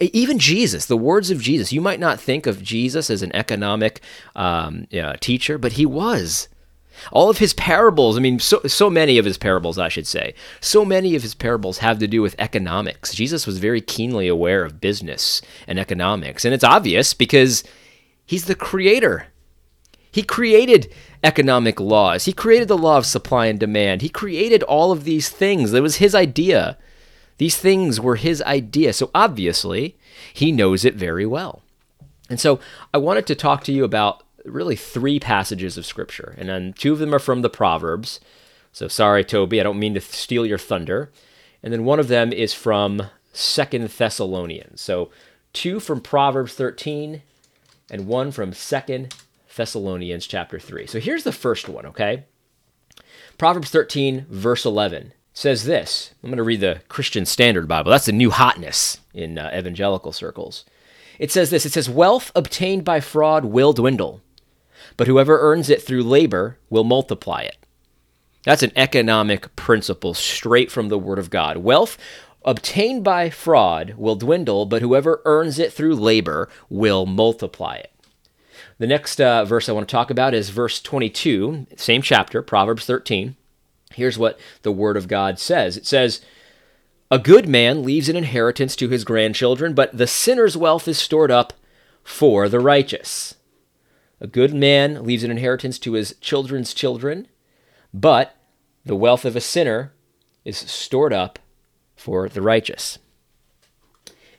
even 0.00 0.38
Jesus, 0.38 0.86
the 0.86 0.96
words 0.96 1.30
of 1.30 1.40
Jesus, 1.40 1.72
you 1.72 1.80
might 1.80 2.00
not 2.00 2.20
think 2.20 2.46
of 2.46 2.62
Jesus 2.62 3.10
as 3.10 3.22
an 3.22 3.34
economic 3.34 4.00
um, 4.36 4.86
teacher, 5.20 5.58
but 5.58 5.72
he 5.72 5.86
was. 5.86 6.48
All 7.12 7.30
of 7.30 7.38
his 7.38 7.54
parables, 7.54 8.16
I 8.16 8.20
mean, 8.20 8.38
so, 8.38 8.60
so 8.66 8.90
many 8.90 9.18
of 9.18 9.24
his 9.24 9.38
parables, 9.38 9.78
I 9.78 9.88
should 9.88 10.06
say, 10.06 10.34
so 10.60 10.84
many 10.84 11.14
of 11.14 11.22
his 11.22 11.34
parables 11.34 11.78
have 11.78 11.98
to 11.98 12.06
do 12.06 12.20
with 12.22 12.36
economics. 12.38 13.14
Jesus 13.14 13.46
was 13.46 13.58
very 13.58 13.80
keenly 13.80 14.28
aware 14.28 14.64
of 14.64 14.80
business 14.80 15.40
and 15.66 15.78
economics. 15.78 16.44
And 16.44 16.52
it's 16.52 16.64
obvious 16.64 17.14
because 17.14 17.64
he's 18.26 18.44
the 18.44 18.54
creator. 18.54 19.26
He 20.12 20.22
created 20.22 20.92
economic 21.22 21.78
laws, 21.78 22.24
he 22.24 22.32
created 22.32 22.68
the 22.68 22.78
law 22.78 22.98
of 22.98 23.06
supply 23.06 23.46
and 23.46 23.60
demand, 23.60 24.02
he 24.02 24.08
created 24.08 24.62
all 24.64 24.90
of 24.92 25.04
these 25.04 25.28
things. 25.28 25.72
It 25.72 25.82
was 25.82 25.96
his 25.96 26.14
idea. 26.14 26.78
These 27.40 27.56
things 27.56 27.98
were 27.98 28.16
his 28.16 28.42
idea, 28.42 28.92
so 28.92 29.10
obviously 29.14 29.96
he 30.34 30.52
knows 30.52 30.84
it 30.84 30.94
very 30.94 31.24
well. 31.24 31.62
And 32.28 32.38
so 32.38 32.60
I 32.92 32.98
wanted 32.98 33.26
to 33.28 33.34
talk 33.34 33.64
to 33.64 33.72
you 33.72 33.82
about 33.82 34.24
really 34.44 34.76
three 34.76 35.18
passages 35.18 35.78
of 35.78 35.86
scripture, 35.86 36.34
and 36.36 36.50
then 36.50 36.74
two 36.74 36.92
of 36.92 36.98
them 36.98 37.14
are 37.14 37.18
from 37.18 37.40
the 37.40 37.48
Proverbs. 37.48 38.20
So 38.72 38.88
sorry, 38.88 39.24
Toby, 39.24 39.58
I 39.58 39.62
don't 39.62 39.78
mean 39.78 39.94
to 39.94 40.02
steal 40.02 40.44
your 40.44 40.58
thunder. 40.58 41.10
And 41.62 41.72
then 41.72 41.86
one 41.86 41.98
of 41.98 42.08
them 42.08 42.30
is 42.30 42.52
from 42.52 43.04
Second 43.32 43.88
Thessalonians. 43.88 44.82
So 44.82 45.10
two 45.54 45.80
from 45.80 46.02
Proverbs 46.02 46.52
13 46.52 47.22
and 47.90 48.06
one 48.06 48.32
from 48.32 48.52
Second 48.52 49.14
Thessalonians 49.56 50.26
chapter 50.26 50.60
3. 50.60 50.86
So 50.86 51.00
here's 51.00 51.24
the 51.24 51.32
first 51.32 51.70
one, 51.70 51.86
okay? 51.86 52.24
Proverbs 53.38 53.70
13, 53.70 54.26
verse 54.28 54.66
11 54.66 55.14
says 55.32 55.64
this. 55.64 56.14
I'm 56.22 56.30
going 56.30 56.38
to 56.38 56.42
read 56.42 56.60
the 56.60 56.82
Christian 56.88 57.26
Standard 57.26 57.68
Bible. 57.68 57.90
That's 57.90 58.06
the 58.06 58.12
new 58.12 58.30
hotness 58.30 58.98
in 59.14 59.38
uh, 59.38 59.50
evangelical 59.54 60.12
circles. 60.12 60.64
It 61.18 61.30
says 61.30 61.50
this 61.50 61.66
it 61.66 61.72
says, 61.72 61.88
Wealth 61.88 62.32
obtained 62.34 62.84
by 62.84 63.00
fraud 63.00 63.44
will 63.44 63.72
dwindle, 63.72 64.22
but 64.96 65.06
whoever 65.06 65.38
earns 65.38 65.68
it 65.68 65.82
through 65.82 66.02
labor 66.02 66.58
will 66.68 66.84
multiply 66.84 67.42
it. 67.42 67.56
That's 68.42 68.62
an 68.62 68.72
economic 68.74 69.54
principle 69.54 70.14
straight 70.14 70.70
from 70.70 70.88
the 70.88 70.98
Word 70.98 71.18
of 71.18 71.30
God. 71.30 71.58
Wealth 71.58 71.98
obtained 72.42 73.04
by 73.04 73.28
fraud 73.28 73.94
will 73.98 74.16
dwindle, 74.16 74.64
but 74.64 74.80
whoever 74.80 75.20
earns 75.26 75.58
it 75.58 75.72
through 75.72 75.94
labor 75.94 76.48
will 76.70 77.04
multiply 77.04 77.76
it. 77.76 77.92
The 78.78 78.86
next 78.86 79.20
uh, 79.20 79.44
verse 79.44 79.68
I 79.68 79.72
want 79.72 79.86
to 79.86 79.92
talk 79.92 80.10
about 80.10 80.32
is 80.32 80.48
verse 80.48 80.80
22, 80.80 81.66
same 81.76 82.00
chapter, 82.00 82.40
Proverbs 82.40 82.86
13. 82.86 83.36
Here's 83.94 84.18
what 84.18 84.38
the 84.62 84.72
Word 84.72 84.96
of 84.96 85.08
God 85.08 85.38
says 85.38 85.76
it 85.76 85.86
says, 85.86 86.20
A 87.10 87.18
good 87.18 87.48
man 87.48 87.82
leaves 87.82 88.08
an 88.08 88.16
inheritance 88.16 88.76
to 88.76 88.88
his 88.88 89.04
grandchildren, 89.04 89.74
but 89.74 89.96
the 89.96 90.06
sinner's 90.06 90.56
wealth 90.56 90.86
is 90.86 90.98
stored 90.98 91.30
up 91.30 91.52
for 92.02 92.48
the 92.48 92.60
righteous. 92.60 93.34
A 94.20 94.26
good 94.26 94.54
man 94.54 95.04
leaves 95.04 95.24
an 95.24 95.30
inheritance 95.30 95.78
to 95.80 95.92
his 95.92 96.14
children's 96.20 96.74
children, 96.74 97.26
but 97.92 98.36
the 98.84 98.96
wealth 98.96 99.24
of 99.24 99.34
a 99.34 99.40
sinner 99.40 99.92
is 100.44 100.58
stored 100.58 101.12
up 101.12 101.38
for 101.96 102.28
the 102.28 102.42
righteous. 102.42 102.98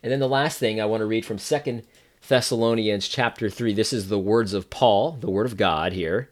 And 0.04 0.12
then 0.12 0.20
the 0.20 0.28
last 0.28 0.58
thing 0.58 0.82
I 0.82 0.86
want 0.86 1.02
to 1.02 1.06
read 1.06 1.26
from 1.26 1.38
2 1.38 1.82
Thessalonians 2.28 3.08
chapter 3.08 3.50
3. 3.50 3.74
This 3.74 3.94
is 3.94 4.10
the 4.10 4.20
words 4.20 4.54
of 4.54 4.70
Paul, 4.70 5.14
the 5.20 5.30
word 5.30 5.46
of 5.46 5.58
God 5.58 5.94
here. 5.94 6.30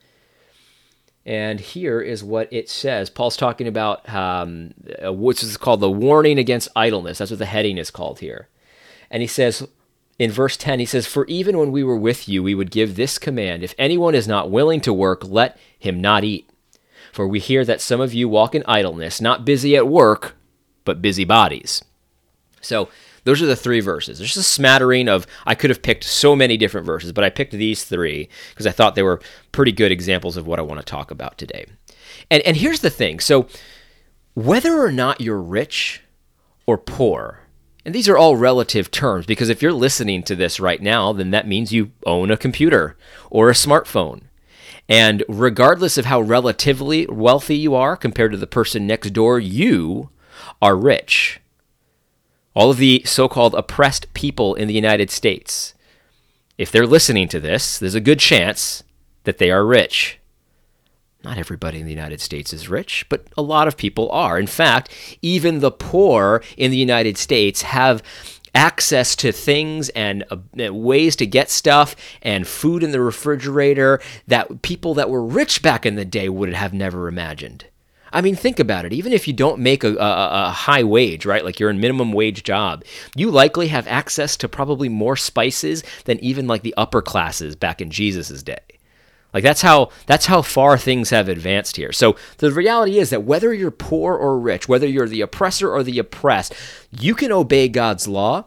And 1.30 1.60
here 1.60 2.02
is 2.02 2.24
what 2.24 2.52
it 2.52 2.72
says. 2.72 3.12
Paul's 3.12 3.38
talking 3.38 3.68
about 3.68 4.12
um, 4.12 4.74
uh, 5.00 5.14
called 5.60 5.80
the 5.80 5.92
warning 5.92 6.40
against 6.40 6.70
idleness. 6.76 7.20
That's 7.20 7.30
what 7.30 7.38
the 7.38 7.46
heading 7.46 7.78
is 7.78 7.92
called 7.92 8.18
here. 8.18 8.48
And 9.12 9.22
he 9.22 9.28
says 9.28 9.68
in 10.18 10.32
verse 10.32 10.58
10, 10.58 10.80
he 10.80 10.88
says, 10.88 11.06
For 11.06 11.28
even 11.28 11.60
when 11.60 11.72
we 11.72 11.84
were 11.84 11.96
with 11.96 12.28
you, 12.28 12.42
we 12.42 12.56
would 12.56 12.72
give 12.72 12.96
this 12.96 13.20
command 13.20 13.62
If 13.62 13.76
anyone 13.78 14.16
is 14.16 14.28
not 14.28 14.50
willing 14.50 14.82
to 14.82 14.92
work, 14.92 15.24
let 15.24 15.56
him 15.78 16.02
not 16.02 16.24
eat. 16.24 16.50
For 17.14 17.28
we 17.28 17.40
hear 17.40 17.64
that 17.64 17.80
some 17.80 18.02
of 18.02 18.12
you 18.12 18.28
walk 18.28 18.56
in 18.56 18.64
idleness, 18.66 19.22
not 19.22 19.46
busy 19.46 19.76
at 19.76 19.88
work, 19.88 20.36
but 20.84 21.00
busy 21.00 21.26
bodies. 21.26 21.84
So, 22.60 22.90
those 23.24 23.42
are 23.42 23.46
the 23.46 23.56
three 23.56 23.80
verses. 23.80 24.18
There's 24.20 24.38
a 24.38 24.44
smattering 24.44 25.08
of, 25.08 25.28
I 25.46 25.56
could 25.56 25.70
have 25.70 25.82
picked 25.82 26.04
so 26.04 26.36
many 26.36 26.58
different 26.58 26.86
verses, 26.86 27.12
but 27.12 27.24
I 27.24 27.30
picked 27.30 27.54
these 27.54 27.84
three 27.84 28.30
because 28.50 28.68
I 28.68 28.72
thought 28.72 28.96
they 28.96 29.04
were 29.04 29.22
pretty 29.52 29.72
good 29.72 29.92
examples 29.92 30.38
of 30.38 30.48
what 30.48 30.60
I 30.60 30.64
want 30.64 30.80
to 30.80 30.86
talk 30.86 31.12
about 31.12 31.38
today. 31.38 31.66
And, 32.32 32.44
and 32.44 32.58
here's 32.58 32.82
the 32.82 32.90
thing 32.90 33.20
so, 33.20 33.48
whether 34.34 34.80
or 34.80 34.92
not 34.92 35.22
you're 35.22 35.42
rich 35.42 36.02
or 36.66 36.78
poor, 36.78 37.42
and 37.86 37.96
these 37.96 38.10
are 38.10 38.18
all 38.18 38.36
relative 38.36 38.92
terms 38.92 39.26
because 39.26 39.50
if 39.50 39.62
you're 39.62 39.74
listening 39.74 40.24
to 40.24 40.36
this 40.36 40.60
right 40.60 40.82
now, 40.82 41.14
then 41.14 41.32
that 41.32 41.48
means 41.48 41.72
you 41.72 41.92
own 42.06 42.30
a 42.32 42.38
computer 42.38 42.98
or 43.30 43.50
a 43.50 43.54
smartphone. 43.54 44.22
And 44.88 45.24
regardless 45.28 45.98
of 45.98 46.06
how 46.06 46.22
relatively 46.22 47.06
wealthy 47.08 47.58
you 47.58 47.76
are 47.76 47.96
compared 47.96 48.32
to 48.32 48.38
the 48.38 48.48
person 48.48 48.88
next 48.88 49.12
door, 49.12 49.40
you 49.40 50.10
are 50.62 50.76
rich 50.76 51.40
all 52.60 52.72
of 52.72 52.78
the 52.78 53.02
so 53.06 53.30
called 53.30 53.56
oppressed 53.56 54.14
people 54.14 54.54
in 54.54 54.68
the 54.68 54.74
United 54.74 55.10
States, 55.10 55.74
if 56.58 56.70
they're 56.70 56.86
listening 56.86 57.30
to 57.30 57.40
this, 57.40 57.80
there's 57.80 57.96
a 57.96 58.02
good 58.02 58.20
chance 58.20 58.84
that 59.24 59.38
they 59.38 59.50
are 59.50 59.66
rich. 59.66 60.20
Not 61.24 61.38
everybody 61.38 61.80
in 61.80 61.86
the 61.86 61.94
United 61.94 62.20
States 62.20 62.52
is 62.52 62.68
rich, 62.68 63.06
but 63.08 63.28
a 63.38 63.42
lot 63.42 63.70
of 63.70 63.78
people 63.78 64.12
are. 64.12 64.38
In 64.38 64.46
fact, 64.46 64.94
even 65.22 65.60
the 65.62 65.72
poor 65.72 66.44
in 66.58 66.70
the 66.70 66.76
United 66.76 67.18
States 67.18 67.62
have 67.62 68.04
access 68.54 69.16
to 69.16 69.32
things 69.32 69.88
and 69.90 70.26
uh, 70.30 70.74
ways 70.74 71.16
to 71.16 71.26
get 71.26 71.50
stuff 71.50 71.96
and 72.22 72.46
food 72.46 72.84
in 72.84 72.92
the 72.92 73.00
refrigerator 73.00 74.02
that 74.28 74.64
people 74.64 74.94
that 74.96 75.10
were 75.10 75.24
rich 75.24 75.62
back 75.62 75.86
in 75.86 75.96
the 75.96 76.04
day 76.04 76.28
would 76.28 76.54
have 76.54 76.74
never 76.74 77.08
imagined. 77.08 77.68
I 78.12 78.22
mean, 78.22 78.36
think 78.36 78.60
about 78.60 78.86
it. 78.86 78.94
Even 78.94 79.14
if 79.14 79.28
you 79.28 79.34
don't 79.34 79.60
make 79.60 79.84
a, 79.84 79.96
a, 79.96 80.48
a, 80.48 80.52
high 80.52 80.84
wage, 80.84 81.26
right? 81.26 81.44
Like 81.44 81.60
you're 81.60 81.70
in 81.70 81.80
minimum 81.80 82.12
wage 82.12 82.44
job, 82.44 82.84
you 83.16 83.30
likely 83.30 83.68
have 83.68 83.88
access 83.88 84.36
to 84.38 84.50
probably 84.50 84.90
more 84.90 85.16
spices 85.16 85.84
than 86.06 86.20
even 86.20 86.48
like 86.48 86.64
the 86.64 86.74
upper 86.78 87.02
classes 87.02 87.56
back 87.56 87.82
in 87.82 87.92
Jesus's 87.92 88.44
day. 88.44 88.60
Like 89.34 89.44
that's 89.44 89.62
how 89.62 89.92
that's 90.08 90.26
how 90.26 90.42
far 90.42 90.78
things 90.78 91.12
have 91.12 91.30
advanced 91.30 91.76
here. 91.76 91.92
So 91.92 92.16
the 92.38 92.52
reality 92.52 92.98
is 92.98 93.12
that 93.12 93.24
whether 93.24 93.54
you're 93.54 93.70
poor 93.70 94.16
or 94.16 94.40
rich, 94.40 94.68
whether 94.68 94.88
you're 94.88 95.08
the 95.08 95.22
oppressor 95.22 95.72
or 95.72 95.84
the 95.84 96.00
oppressed, 96.00 96.54
you 96.90 97.14
can 97.14 97.32
obey 97.32 97.68
God's 97.68 98.08
law, 98.08 98.46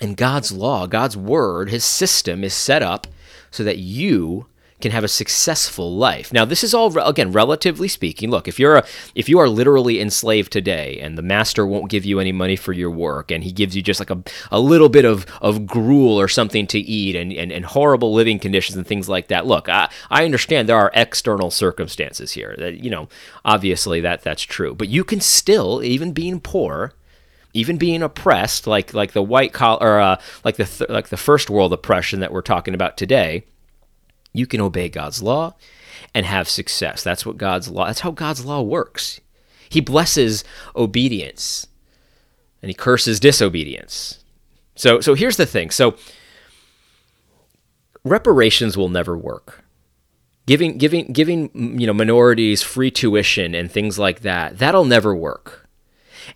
and 0.00 0.16
God's 0.16 0.50
law, 0.50 0.86
God's 0.86 1.16
word, 1.16 1.70
his 1.70 1.84
system 1.84 2.42
is 2.42 2.54
set 2.54 2.82
up 2.82 3.06
so 3.50 3.62
that 3.64 3.78
you 3.78 4.46
can 4.84 4.92
have 4.92 5.02
a 5.02 5.08
successful 5.08 5.96
life. 5.96 6.30
Now, 6.30 6.44
this 6.44 6.62
is 6.62 6.74
all 6.74 6.96
again 6.98 7.32
relatively 7.32 7.88
speaking. 7.88 8.30
Look, 8.30 8.46
if 8.46 8.58
you're 8.58 8.76
a 8.76 8.86
if 9.14 9.30
you 9.30 9.38
are 9.38 9.48
literally 9.48 9.98
enslaved 9.98 10.52
today 10.52 10.98
and 11.00 11.16
the 11.16 11.22
master 11.22 11.66
won't 11.66 11.90
give 11.90 12.04
you 12.04 12.20
any 12.20 12.32
money 12.32 12.54
for 12.54 12.74
your 12.74 12.90
work 12.90 13.30
and 13.30 13.42
he 13.42 13.50
gives 13.50 13.74
you 13.74 13.80
just 13.80 13.98
like 13.98 14.10
a, 14.10 14.22
a 14.52 14.60
little 14.60 14.90
bit 14.90 15.06
of, 15.06 15.24
of 15.40 15.66
gruel 15.66 16.20
or 16.20 16.28
something 16.28 16.66
to 16.66 16.78
eat 16.78 17.16
and, 17.16 17.32
and, 17.32 17.50
and 17.50 17.64
horrible 17.64 18.12
living 18.12 18.38
conditions 18.38 18.76
and 18.76 18.86
things 18.86 19.08
like 19.08 19.28
that. 19.28 19.46
Look, 19.46 19.70
I, 19.70 19.88
I 20.10 20.26
understand 20.26 20.68
there 20.68 20.76
are 20.76 20.90
external 20.92 21.50
circumstances 21.50 22.32
here. 22.32 22.54
That 22.58 22.84
you 22.84 22.90
know, 22.90 23.08
obviously 23.42 24.02
that 24.02 24.22
that's 24.22 24.42
true. 24.42 24.74
But 24.74 24.90
you 24.90 25.02
can 25.02 25.20
still, 25.20 25.82
even 25.82 26.12
being 26.12 26.40
poor, 26.40 26.92
even 27.54 27.78
being 27.78 28.02
oppressed, 28.02 28.66
like 28.66 28.92
like 28.92 29.12
the 29.12 29.22
white 29.22 29.54
collar, 29.54 29.98
uh, 29.98 30.20
like 30.44 30.56
the 30.56 30.66
th- 30.66 30.90
like 30.90 31.08
the 31.08 31.16
first 31.16 31.48
world 31.48 31.72
oppression 31.72 32.20
that 32.20 32.32
we're 32.32 32.42
talking 32.42 32.74
about 32.74 32.98
today, 32.98 33.44
you 34.34 34.46
can 34.46 34.60
obey 34.60 34.90
God's 34.90 35.22
law 35.22 35.54
and 36.12 36.26
have 36.26 36.48
success. 36.48 37.02
That's 37.02 37.24
what 37.24 37.38
God's 37.38 37.68
law, 37.68 37.86
that's 37.86 38.00
how 38.00 38.10
God's 38.10 38.44
law 38.44 38.60
works. 38.60 39.20
He 39.70 39.80
blesses 39.80 40.44
obedience 40.76 41.66
and 42.60 42.68
he 42.68 42.74
curses 42.74 43.18
disobedience. 43.18 44.22
So 44.76 45.00
so 45.00 45.14
here's 45.14 45.38
the 45.38 45.46
thing. 45.46 45.70
So 45.70 45.96
reparations 48.04 48.76
will 48.76 48.90
never 48.90 49.16
work. 49.16 49.64
Giving 50.46 50.76
giving 50.76 51.06
giving 51.06 51.80
you 51.80 51.86
know 51.86 51.94
minorities 51.94 52.62
free 52.62 52.90
tuition 52.90 53.54
and 53.54 53.72
things 53.72 53.98
like 53.98 54.20
that, 54.20 54.58
that'll 54.58 54.84
never 54.84 55.14
work 55.14 55.63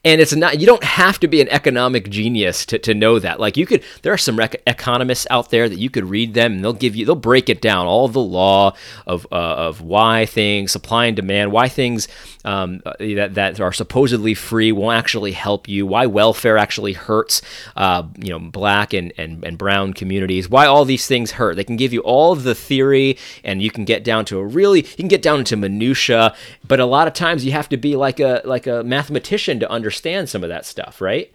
and 0.04 0.20
it's 0.20 0.34
not 0.34 0.60
you 0.60 0.66
don't 0.66 0.84
have 0.84 1.18
to 1.20 1.28
be 1.28 1.40
an 1.40 1.48
economic 1.48 2.08
genius 2.10 2.66
to, 2.66 2.78
to 2.78 2.94
know 2.94 3.18
that. 3.18 3.40
Like 3.40 3.56
you 3.56 3.66
could 3.66 3.82
there 4.02 4.12
are 4.12 4.18
some 4.18 4.36
rec- 4.36 4.62
economists 4.66 5.26
out 5.30 5.50
there 5.50 5.68
that 5.68 5.78
you 5.78 5.90
could 5.90 6.04
read 6.04 6.34
them 6.34 6.54
and 6.54 6.64
they'll 6.64 6.72
give 6.72 6.96
you 6.96 7.06
they'll 7.06 7.14
break 7.14 7.48
it 7.48 7.60
down 7.60 7.86
all 7.86 8.08
the 8.08 8.20
law 8.20 8.74
of 9.06 9.26
uh, 9.32 9.34
of 9.34 9.80
why 9.80 10.26
things 10.26 10.72
supply 10.72 11.06
and 11.06 11.16
demand 11.16 11.52
why 11.52 11.68
things 11.68 12.08
um, 12.44 12.80
uh, 12.86 12.92
that 12.98 13.34
that 13.34 13.60
are 13.60 13.72
supposedly 13.72 14.34
free 14.34 14.72
won't 14.72 14.96
actually 14.96 15.32
help 15.32 15.68
you 15.68 15.86
why 15.86 16.06
welfare 16.06 16.58
actually 16.58 16.92
hurts 16.92 17.42
uh, 17.76 18.02
you 18.16 18.30
know 18.30 18.38
black 18.38 18.92
and, 18.92 19.12
and 19.18 19.44
and 19.44 19.58
brown 19.58 19.92
communities 19.92 20.48
why 20.48 20.66
all 20.66 20.84
these 20.84 21.06
things 21.06 21.32
hurt. 21.32 21.56
They 21.56 21.64
can 21.64 21.76
give 21.76 21.92
you 21.92 22.00
all 22.00 22.34
the 22.34 22.54
theory 22.54 23.18
and 23.44 23.62
you 23.62 23.70
can 23.70 23.84
get 23.84 24.04
down 24.04 24.24
to 24.26 24.38
a 24.38 24.44
really 24.44 24.80
you 24.80 24.96
can 24.96 25.08
get 25.08 25.22
down 25.22 25.40
into 25.40 25.56
minutia 25.56 26.34
but 26.66 26.80
a 26.80 26.84
lot 26.84 27.06
of 27.06 27.14
times 27.14 27.44
you 27.44 27.52
have 27.52 27.68
to 27.70 27.76
be 27.76 27.96
like 27.96 28.20
a 28.20 28.42
like 28.44 28.66
a 28.66 28.82
mathematician 28.84 29.60
to 29.60 29.70
understand 29.70 29.77
some 29.82 30.42
of 30.42 30.48
that 30.48 30.66
stuff, 30.66 31.00
right? 31.00 31.32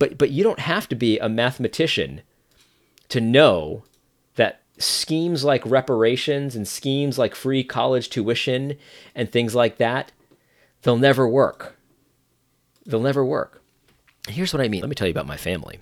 But 0.00 0.18
but 0.18 0.30
you 0.30 0.42
don't 0.42 0.60
have 0.60 0.88
to 0.88 0.96
be 0.96 1.18
a 1.18 1.28
mathematician 1.28 2.22
to 3.10 3.20
know 3.20 3.84
that 4.36 4.62
schemes 4.78 5.44
like 5.44 5.64
reparations 5.66 6.56
and 6.56 6.66
schemes 6.66 7.18
like 7.18 7.34
free 7.34 7.62
college 7.62 8.08
tuition 8.08 8.76
and 9.14 9.30
things 9.30 9.54
like 9.54 9.76
that, 9.76 10.10
they'll 10.82 10.96
never 10.96 11.28
work. 11.28 11.76
They'll 12.86 13.00
never 13.00 13.24
work. 13.24 13.62
Here's 14.28 14.54
what 14.54 14.62
I 14.62 14.68
mean. 14.68 14.80
Let 14.80 14.88
me 14.88 14.94
tell 14.94 15.06
you 15.06 15.12
about 15.12 15.26
my 15.26 15.36
family. 15.36 15.80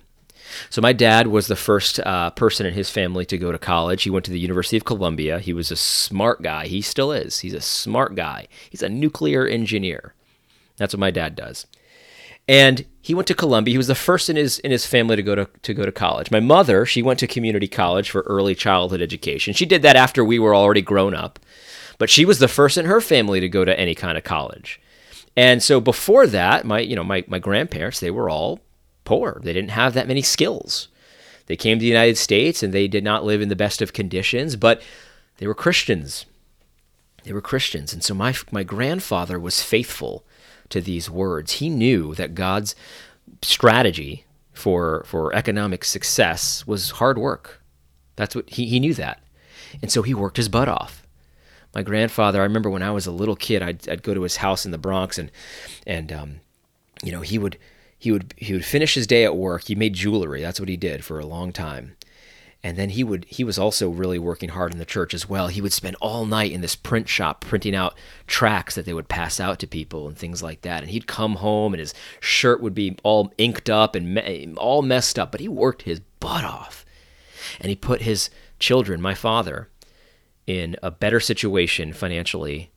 So 0.69 0.81
my 0.81 0.93
dad 0.93 1.27
was 1.27 1.47
the 1.47 1.55
first 1.55 1.99
uh, 1.99 2.31
person 2.31 2.65
in 2.65 2.73
his 2.73 2.89
family 2.89 3.23
to 3.25 3.37
go 3.37 3.51
to 3.51 3.59
college. 3.59 4.03
He 4.03 4.09
went 4.09 4.25
to 4.25 4.31
the 4.31 4.39
University 4.39 4.77
of 4.77 4.83
Columbia. 4.83 5.39
He 5.39 5.53
was 5.53 5.71
a 5.71 5.75
smart 5.75 6.41
guy. 6.41 6.65
He 6.67 6.81
still 6.81 7.11
is. 7.11 7.39
He's 7.39 7.53
a 7.53 7.61
smart 7.61 8.15
guy. 8.15 8.47
He's 8.69 8.81
a 8.81 8.89
nuclear 8.89 9.45
engineer. 9.45 10.15
That's 10.77 10.93
what 10.93 10.99
my 10.99 11.11
dad 11.11 11.35
does 11.35 11.67
and 12.49 12.83
he 12.99 13.13
went 13.13 13.27
to 13.27 13.35
Columbia. 13.35 13.73
He 13.73 13.77
was 13.77 13.85
the 13.85 13.93
first 13.93 14.27
in 14.27 14.35
his 14.35 14.57
in 14.59 14.71
his 14.71 14.83
family 14.83 15.15
to 15.15 15.21
go 15.21 15.35
to 15.35 15.47
to 15.61 15.73
go 15.73 15.85
to 15.85 15.91
college. 15.91 16.31
My 16.31 16.39
mother, 16.39 16.83
she 16.83 17.03
went 17.03 17.19
to 17.19 17.27
community 17.27 17.67
college 17.67 18.09
for 18.09 18.21
early 18.21 18.55
childhood 18.55 19.03
education. 19.03 19.53
She 19.53 19.67
did 19.67 19.83
that 19.83 19.95
after 19.95 20.25
we 20.25 20.39
were 20.39 20.55
already 20.55 20.81
grown 20.81 21.13
up, 21.13 21.37
but 21.99 22.09
she 22.09 22.25
was 22.25 22.39
the 22.39 22.47
first 22.47 22.75
in 22.75 22.85
her 22.85 23.01
family 23.01 23.39
to 23.39 23.47
go 23.47 23.63
to 23.63 23.79
any 23.79 23.93
kind 23.93 24.17
of 24.17 24.23
college. 24.23 24.81
And 25.37 25.61
so 25.61 25.79
before 25.79 26.25
that, 26.25 26.65
my 26.65 26.79
you 26.79 26.95
know 26.95 27.03
my 27.03 27.23
my 27.27 27.37
grandparents, 27.37 27.99
they 27.99 28.11
were 28.11 28.31
all 28.31 28.61
poor. 29.05 29.39
They 29.43 29.53
didn't 29.53 29.71
have 29.71 29.93
that 29.93 30.07
many 30.07 30.23
skills. 30.23 30.87
They 31.45 31.55
came 31.55 31.77
to 31.77 31.81
the 31.81 31.85
United 31.85 32.17
States 32.17 32.63
and 32.63 32.73
they 32.73 32.87
did 32.87 33.03
not 33.03 33.23
live 33.23 33.41
in 33.41 33.49
the 33.49 33.55
best 33.55 33.79
of 33.79 33.93
conditions, 33.93 34.55
but 34.55 34.81
they 35.37 35.45
were 35.45 35.55
Christians. 35.55 36.25
They 37.23 37.33
were 37.33 37.41
Christians. 37.41 37.93
And 37.93 38.03
so 38.03 38.15
my 38.15 38.33
my 38.51 38.63
grandfather 38.63 39.39
was 39.39 39.61
faithful 39.61 40.25
to 40.69 40.81
these 40.81 41.09
words. 41.09 41.53
He 41.53 41.69
knew 41.69 42.15
that 42.15 42.35
God's 42.35 42.75
strategy 43.41 44.25
for 44.53 45.03
for 45.05 45.33
economic 45.33 45.85
success 45.85 46.67
was 46.67 46.91
hard 46.91 47.17
work. 47.17 47.61
That's 48.15 48.35
what 48.35 48.49
he, 48.49 48.65
he 48.65 48.79
knew 48.79 48.93
that. 48.95 49.21
And 49.81 49.91
so 49.91 50.01
he 50.01 50.13
worked 50.13 50.37
his 50.37 50.49
butt 50.49 50.67
off. 50.67 51.05
My 51.73 51.83
grandfather, 51.83 52.41
I 52.41 52.43
remember 52.43 52.69
when 52.69 52.81
I 52.83 52.91
was 52.91 53.05
a 53.05 53.11
little 53.11 53.35
kid, 53.35 53.61
I'd, 53.61 53.87
I'd 53.87 54.03
go 54.03 54.13
to 54.13 54.23
his 54.23 54.37
house 54.37 54.65
in 54.65 54.71
the 54.71 54.77
Bronx 54.77 55.17
and 55.17 55.31
and 55.85 56.11
um, 56.11 56.41
you 57.03 57.11
know, 57.11 57.21
he 57.21 57.37
would 57.37 57.57
he 57.97 58.11
would 58.11 58.33
he 58.37 58.53
would 58.53 58.65
finish 58.65 58.95
his 58.95 59.07
day 59.07 59.23
at 59.23 59.35
work. 59.35 59.65
He 59.65 59.75
made 59.75 59.93
jewelry. 59.93 60.41
That's 60.41 60.59
what 60.59 60.69
he 60.69 60.77
did 60.77 61.05
for 61.05 61.19
a 61.19 61.25
long 61.25 61.51
time 61.51 61.95
and 62.61 62.77
then 62.77 62.89
he 62.89 63.03
would 63.03 63.25
he 63.29 63.43
was 63.43 63.57
also 63.57 63.89
really 63.89 64.19
working 64.19 64.49
hard 64.49 64.73
in 64.73 64.79
the 64.79 64.85
church 64.85 65.13
as 65.13 65.29
well. 65.29 65.47
He 65.47 65.61
would 65.61 65.71
spend 65.71 65.95
all 66.01 66.25
night 66.25 66.51
in 66.51 66.61
this 66.61 66.75
print 66.75 67.07
shop 67.07 67.41
printing 67.41 67.73
out 67.73 67.95
tracts 68.27 68.75
that 68.75 68.85
they 68.85 68.93
would 68.93 69.07
pass 69.07 69.39
out 69.39 69.59
to 69.59 69.67
people 69.67 70.07
and 70.07 70.17
things 70.17 70.43
like 70.43 70.61
that. 70.61 70.81
And 70.81 70.91
he'd 70.91 71.07
come 71.07 71.35
home 71.35 71.73
and 71.73 71.79
his 71.79 71.93
shirt 72.19 72.61
would 72.61 72.73
be 72.73 72.97
all 73.03 73.31
inked 73.37 73.69
up 73.69 73.95
and 73.95 74.13
me- 74.13 74.53
all 74.57 74.81
messed 74.81 75.17
up 75.17 75.31
but 75.31 75.41
he 75.41 75.47
worked 75.47 75.83
his 75.83 76.01
butt 76.19 76.43
off. 76.43 76.85
And 77.61 77.69
he 77.69 77.75
put 77.75 78.01
his 78.01 78.29
children 78.59 79.01
my 79.01 79.13
father 79.13 79.69
in 80.45 80.75
a 80.83 80.91
better 80.91 81.19
situation 81.19 81.93
financially 81.93 82.71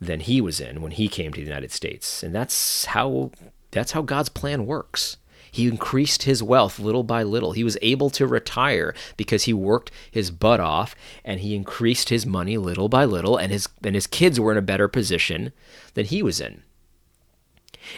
than 0.00 0.20
he 0.20 0.40
was 0.40 0.60
in 0.60 0.82
when 0.82 0.92
he 0.92 1.08
came 1.08 1.32
to 1.32 1.40
the 1.40 1.46
United 1.46 1.72
States. 1.72 2.22
And 2.22 2.34
that's 2.34 2.86
how 2.86 3.30
that's 3.70 3.92
how 3.92 4.02
God's 4.02 4.28
plan 4.28 4.66
works 4.66 5.16
He 5.54 5.68
increased 5.68 6.24
his 6.24 6.42
wealth 6.42 6.80
little 6.80 7.04
by 7.04 7.22
little. 7.22 7.52
He 7.52 7.62
was 7.62 7.78
able 7.80 8.10
to 8.10 8.26
retire 8.26 8.92
because 9.16 9.44
he 9.44 9.52
worked 9.52 9.92
his 10.10 10.32
butt 10.32 10.58
off 10.58 10.96
and 11.24 11.38
he 11.38 11.54
increased 11.54 12.08
his 12.08 12.26
money 12.26 12.58
little 12.58 12.88
by 12.88 13.04
little 13.04 13.36
and 13.36 13.52
his 13.52 13.68
and 13.84 13.94
his 13.94 14.08
kids 14.08 14.40
were 14.40 14.50
in 14.50 14.58
a 14.58 14.62
better 14.62 14.88
position 14.88 15.52
than 15.94 16.06
he 16.06 16.24
was 16.24 16.40
in. 16.40 16.64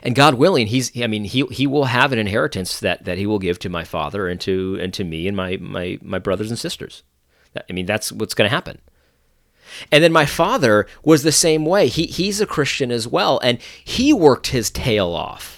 And 0.03 0.15
God 0.15 0.35
willing, 0.35 0.67
he's 0.67 0.93
I 1.01 1.07
mean 1.07 1.25
he 1.25 1.47
he 1.47 1.67
will 1.67 1.87
have 1.87 2.13
an 2.13 2.19
inheritance 2.19 2.79
that 2.81 3.07
that 3.07 3.17
he 3.17 3.25
will 3.25 3.39
give 3.39 3.59
to 3.61 3.71
my 3.71 3.85
father 3.85 4.29
and 4.29 4.39
to 4.43 4.77
and 4.79 4.93
to 4.93 5.03
me 5.03 5.27
and 5.27 5.35
my 5.35 5.57
my 5.57 5.99
my 6.03 6.19
brothers 6.19 6.51
and 6.51 6.59
sisters. 6.59 7.05
I 7.57 7.73
mean 7.73 7.87
that's 7.87 8.13
what's 8.13 8.35
going 8.35 8.51
to 8.51 8.55
happen. 8.55 8.83
And 9.91 10.05
then 10.05 10.13
my 10.13 10.27
father 10.27 10.87
was 11.03 11.23
the 11.23 11.33
same 11.33 11.65
way. 11.65 11.89
He, 11.89 12.05
he's 12.05 12.39
a 12.39 12.47
Christian 12.47 12.93
as 12.93 13.09
well, 13.09 13.41
and 13.43 13.59
he 13.83 14.13
worked 14.13 14.49
his 14.49 14.71
tail 14.71 15.09
off. 15.09 15.57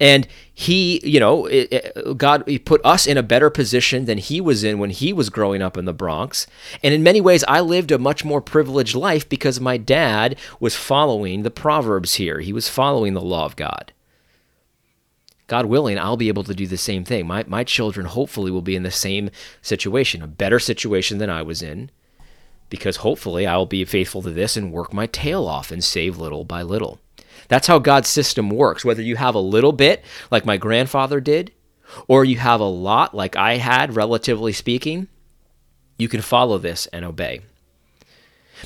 And 0.00 0.26
he, 0.54 1.00
you 1.02 1.18
know, 1.18 1.46
it, 1.46 1.72
it, 1.72 2.18
God 2.18 2.44
he 2.46 2.58
put 2.58 2.80
us 2.84 3.06
in 3.06 3.16
a 3.16 3.22
better 3.22 3.48
position 3.48 4.04
than 4.04 4.18
he 4.18 4.40
was 4.40 4.62
in 4.62 4.78
when 4.78 4.90
he 4.90 5.12
was 5.12 5.30
growing 5.30 5.62
up 5.62 5.76
in 5.76 5.86
the 5.86 5.94
Bronx. 5.94 6.46
And 6.82 6.92
in 6.92 7.02
many 7.02 7.20
ways, 7.20 7.44
I 7.48 7.60
lived 7.60 7.90
a 7.90 7.98
much 7.98 8.24
more 8.24 8.40
privileged 8.40 8.94
life 8.94 9.28
because 9.28 9.60
my 9.60 9.76
dad 9.76 10.36
was 10.60 10.76
following 10.76 11.42
the 11.42 11.50
Proverbs 11.50 12.14
here. 12.14 12.40
He 12.40 12.52
was 12.52 12.68
following 12.68 13.14
the 13.14 13.22
law 13.22 13.46
of 13.46 13.56
God. 13.56 13.92
God 15.46 15.66
willing, 15.66 15.98
I'll 15.98 16.16
be 16.16 16.28
able 16.28 16.44
to 16.44 16.54
do 16.54 16.66
the 16.66 16.76
same 16.76 17.04
thing. 17.04 17.26
My, 17.26 17.44
my 17.46 17.64
children 17.64 18.06
hopefully 18.06 18.50
will 18.50 18.62
be 18.62 18.76
in 18.76 18.84
the 18.84 18.90
same 18.90 19.30
situation, 19.60 20.22
a 20.22 20.26
better 20.26 20.58
situation 20.58 21.18
than 21.18 21.30
I 21.30 21.42
was 21.42 21.62
in 21.62 21.90
because 22.72 22.96
hopefully 22.96 23.46
I 23.46 23.58
will 23.58 23.66
be 23.66 23.84
faithful 23.84 24.22
to 24.22 24.30
this 24.30 24.56
and 24.56 24.72
work 24.72 24.94
my 24.94 25.06
tail 25.06 25.46
off 25.46 25.70
and 25.70 25.84
save 25.84 26.16
little 26.16 26.42
by 26.42 26.62
little. 26.62 27.01
That's 27.52 27.66
how 27.66 27.78
God's 27.78 28.08
system 28.08 28.48
works. 28.48 28.82
Whether 28.82 29.02
you 29.02 29.16
have 29.16 29.34
a 29.34 29.38
little 29.38 29.72
bit, 29.72 30.02
like 30.30 30.46
my 30.46 30.56
grandfather 30.56 31.20
did, 31.20 31.52
or 32.08 32.24
you 32.24 32.38
have 32.38 32.60
a 32.60 32.64
lot, 32.64 33.14
like 33.14 33.36
I 33.36 33.58
had, 33.58 33.94
relatively 33.94 34.54
speaking, 34.54 35.08
you 35.98 36.08
can 36.08 36.22
follow 36.22 36.56
this 36.56 36.86
and 36.94 37.04
obey. 37.04 37.42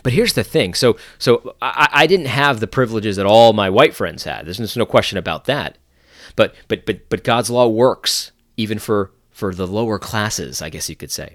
But 0.05 0.13
here's 0.13 0.35
the 0.35 0.45
thing. 0.45 0.73
So, 0.75 0.97
so 1.19 1.57
I, 1.61 1.89
I 1.91 2.07
didn't 2.07 2.27
have 2.27 2.61
the 2.61 2.69
privileges 2.69 3.17
that 3.17 3.27
all 3.27 3.53
my 3.53 3.69
white 3.69 3.93
friends 3.93 4.23
had. 4.23 4.47
There's, 4.47 4.59
there's 4.59 4.77
no 4.77 4.87
question 4.87 5.19
about 5.19 5.47
that. 5.47 5.79
But, 6.37 6.55
but, 6.69 6.87
but, 6.87 7.09
but 7.09 7.25
God's 7.25 7.51
law 7.51 7.67
works 7.67 8.31
even 8.57 8.79
for, 8.79 9.11
for 9.33 9.53
the 9.53 9.67
lower 9.67 9.99
classes, 9.99 10.63
I 10.63 10.71
guess 10.71 10.89
you 10.89 10.95
could 10.95 11.11
say. 11.11 11.35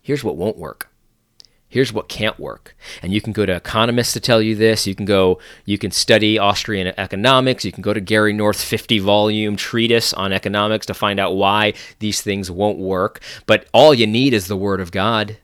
Here's 0.00 0.22
what 0.22 0.36
won't 0.36 0.58
work 0.58 0.92
here's 1.68 1.92
what 1.92 2.08
can't 2.08 2.38
work. 2.38 2.76
And 3.02 3.12
you 3.12 3.20
can 3.20 3.32
go 3.32 3.46
to 3.46 3.54
economists 3.54 4.12
to 4.14 4.20
tell 4.20 4.40
you 4.40 4.54
this. 4.54 4.86
You 4.86 4.94
can 4.94 5.06
go 5.06 5.38
you 5.64 5.78
can 5.78 5.90
study 5.90 6.38
austrian 6.38 6.92
economics. 6.98 7.64
You 7.64 7.72
can 7.72 7.82
go 7.82 7.92
to 7.92 8.00
gary 8.00 8.32
North's 8.32 8.64
50 8.64 8.98
volume 9.00 9.56
treatise 9.56 10.12
on 10.12 10.32
economics 10.32 10.86
to 10.86 10.94
find 10.94 11.18
out 11.18 11.36
why 11.36 11.74
these 11.98 12.20
things 12.20 12.50
won't 12.50 12.78
work. 12.78 13.20
But 13.46 13.66
all 13.72 13.94
you 13.94 14.06
need 14.06 14.34
is 14.34 14.46
the 14.46 14.56
word 14.56 14.80
of 14.80 14.92
god 14.92 15.38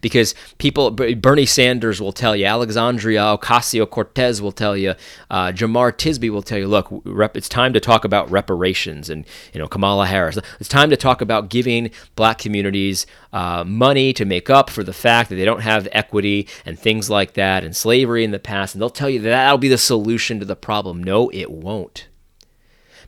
because 0.00 0.34
people 0.58 0.90
bernie 0.90 1.46
sanders 1.46 2.00
will 2.00 2.12
tell 2.12 2.34
you 2.34 2.46
alexandria 2.46 3.20
ocasio-cortez 3.20 4.40
will 4.40 4.52
tell 4.52 4.76
you 4.76 4.94
uh, 5.30 5.48
jemar 5.52 5.92
tisby 5.92 6.30
will 6.30 6.42
tell 6.42 6.58
you 6.58 6.66
look 6.66 6.88
rep, 7.04 7.36
it's 7.36 7.48
time 7.48 7.72
to 7.72 7.80
talk 7.80 8.04
about 8.04 8.30
reparations 8.30 9.10
and 9.10 9.24
you 9.52 9.60
know 9.60 9.68
kamala 9.68 10.06
harris. 10.06 10.38
It's 10.58 10.68
time 10.68 10.90
to 10.90 10.96
talk 10.96 11.20
about 11.20 11.48
giving 11.48 11.90
black 12.14 12.38
communities 12.38 13.06
uh, 13.32 13.64
money 13.64 14.12
to 14.14 14.24
make 14.24 14.50
up 14.50 14.70
for 14.70 14.82
the 14.82 14.92
fact 14.92 15.28
that 15.28 15.36
they 15.36 15.44
don't 15.44 15.60
have 15.60 15.88
equity 15.92 16.48
and 16.64 16.78
things 16.78 17.10
like 17.10 17.34
that 17.34 17.64
and 17.64 17.76
slavery 17.76 18.24
in 18.24 18.30
the 18.30 18.38
past. 18.38 18.74
And 18.74 18.82
they'll 18.82 18.90
tell 18.90 19.10
you 19.10 19.20
that 19.20 19.28
that'll 19.28 19.58
be 19.58 19.68
the 19.68 19.78
solution 19.78 20.38
to 20.40 20.46
the 20.46 20.56
problem. 20.56 21.02
No 21.02 21.30
it 21.30 21.50
won't. 21.50 22.08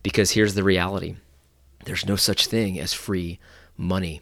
Because 0.02 0.32
here's 0.32 0.54
the 0.54 0.62
reality. 0.62 1.16
There's 1.84 2.06
no 2.06 2.16
such 2.16 2.46
thing 2.46 2.78
as 2.78 2.92
free 2.92 3.38
money 3.76 4.20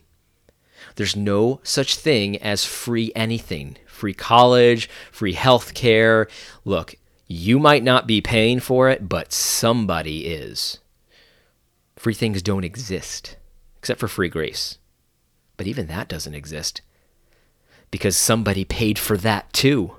there's 0.97 1.17
no 1.17 1.61
such 1.63 1.97
thing 1.97 2.37
as 2.39 2.65
free 2.65 3.13
anything 3.15 3.77
free 3.87 4.13
college, 4.13 4.91
free 5.11 5.33
health 5.33 5.73
care. 5.73 6.29
Look, 6.67 6.97
you 7.27 7.59
might 7.59 7.83
not 7.83 8.07
be 8.07 8.21
paying 8.21 8.61
for 8.61 8.91
it, 8.91 9.09
but 9.09 9.33
somebody 9.33 10.27
is. 10.27 10.79
Free 11.97 12.13
things 12.13 12.43
don't 12.43 12.65
exist, 12.65 13.37
except 13.79 13.99
for 13.99 14.07
free 14.07 14.29
grace. 14.29 14.77
But 15.57 15.67
even 15.67 15.87
that 15.87 16.09
doesn't 16.09 16.35
exist 16.35 16.83
because 17.91 18.17
somebody 18.17 18.65
paid 18.65 18.99
for 18.99 19.17
that 19.17 19.51
too. 19.53 19.97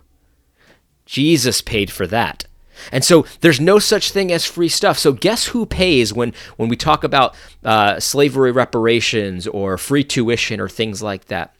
Jesus 1.05 1.61
paid 1.61 1.89
for 1.89 2.05
that. 2.07 2.45
And 2.91 3.03
so 3.03 3.25
there's 3.41 3.59
no 3.59 3.79
such 3.79 4.11
thing 4.11 4.31
as 4.31 4.45
free 4.45 4.69
stuff. 4.69 4.97
So 4.97 5.13
guess 5.13 5.47
who 5.47 5.65
pays 5.65 6.13
when 6.13 6.33
when 6.57 6.69
we 6.69 6.75
talk 6.75 7.03
about 7.03 7.35
uh, 7.63 7.99
slavery 7.99 8.51
reparations 8.51 9.47
or 9.47 9.77
free 9.77 10.03
tuition 10.03 10.59
or 10.59 10.69
things 10.69 11.01
like 11.01 11.25
that? 11.25 11.55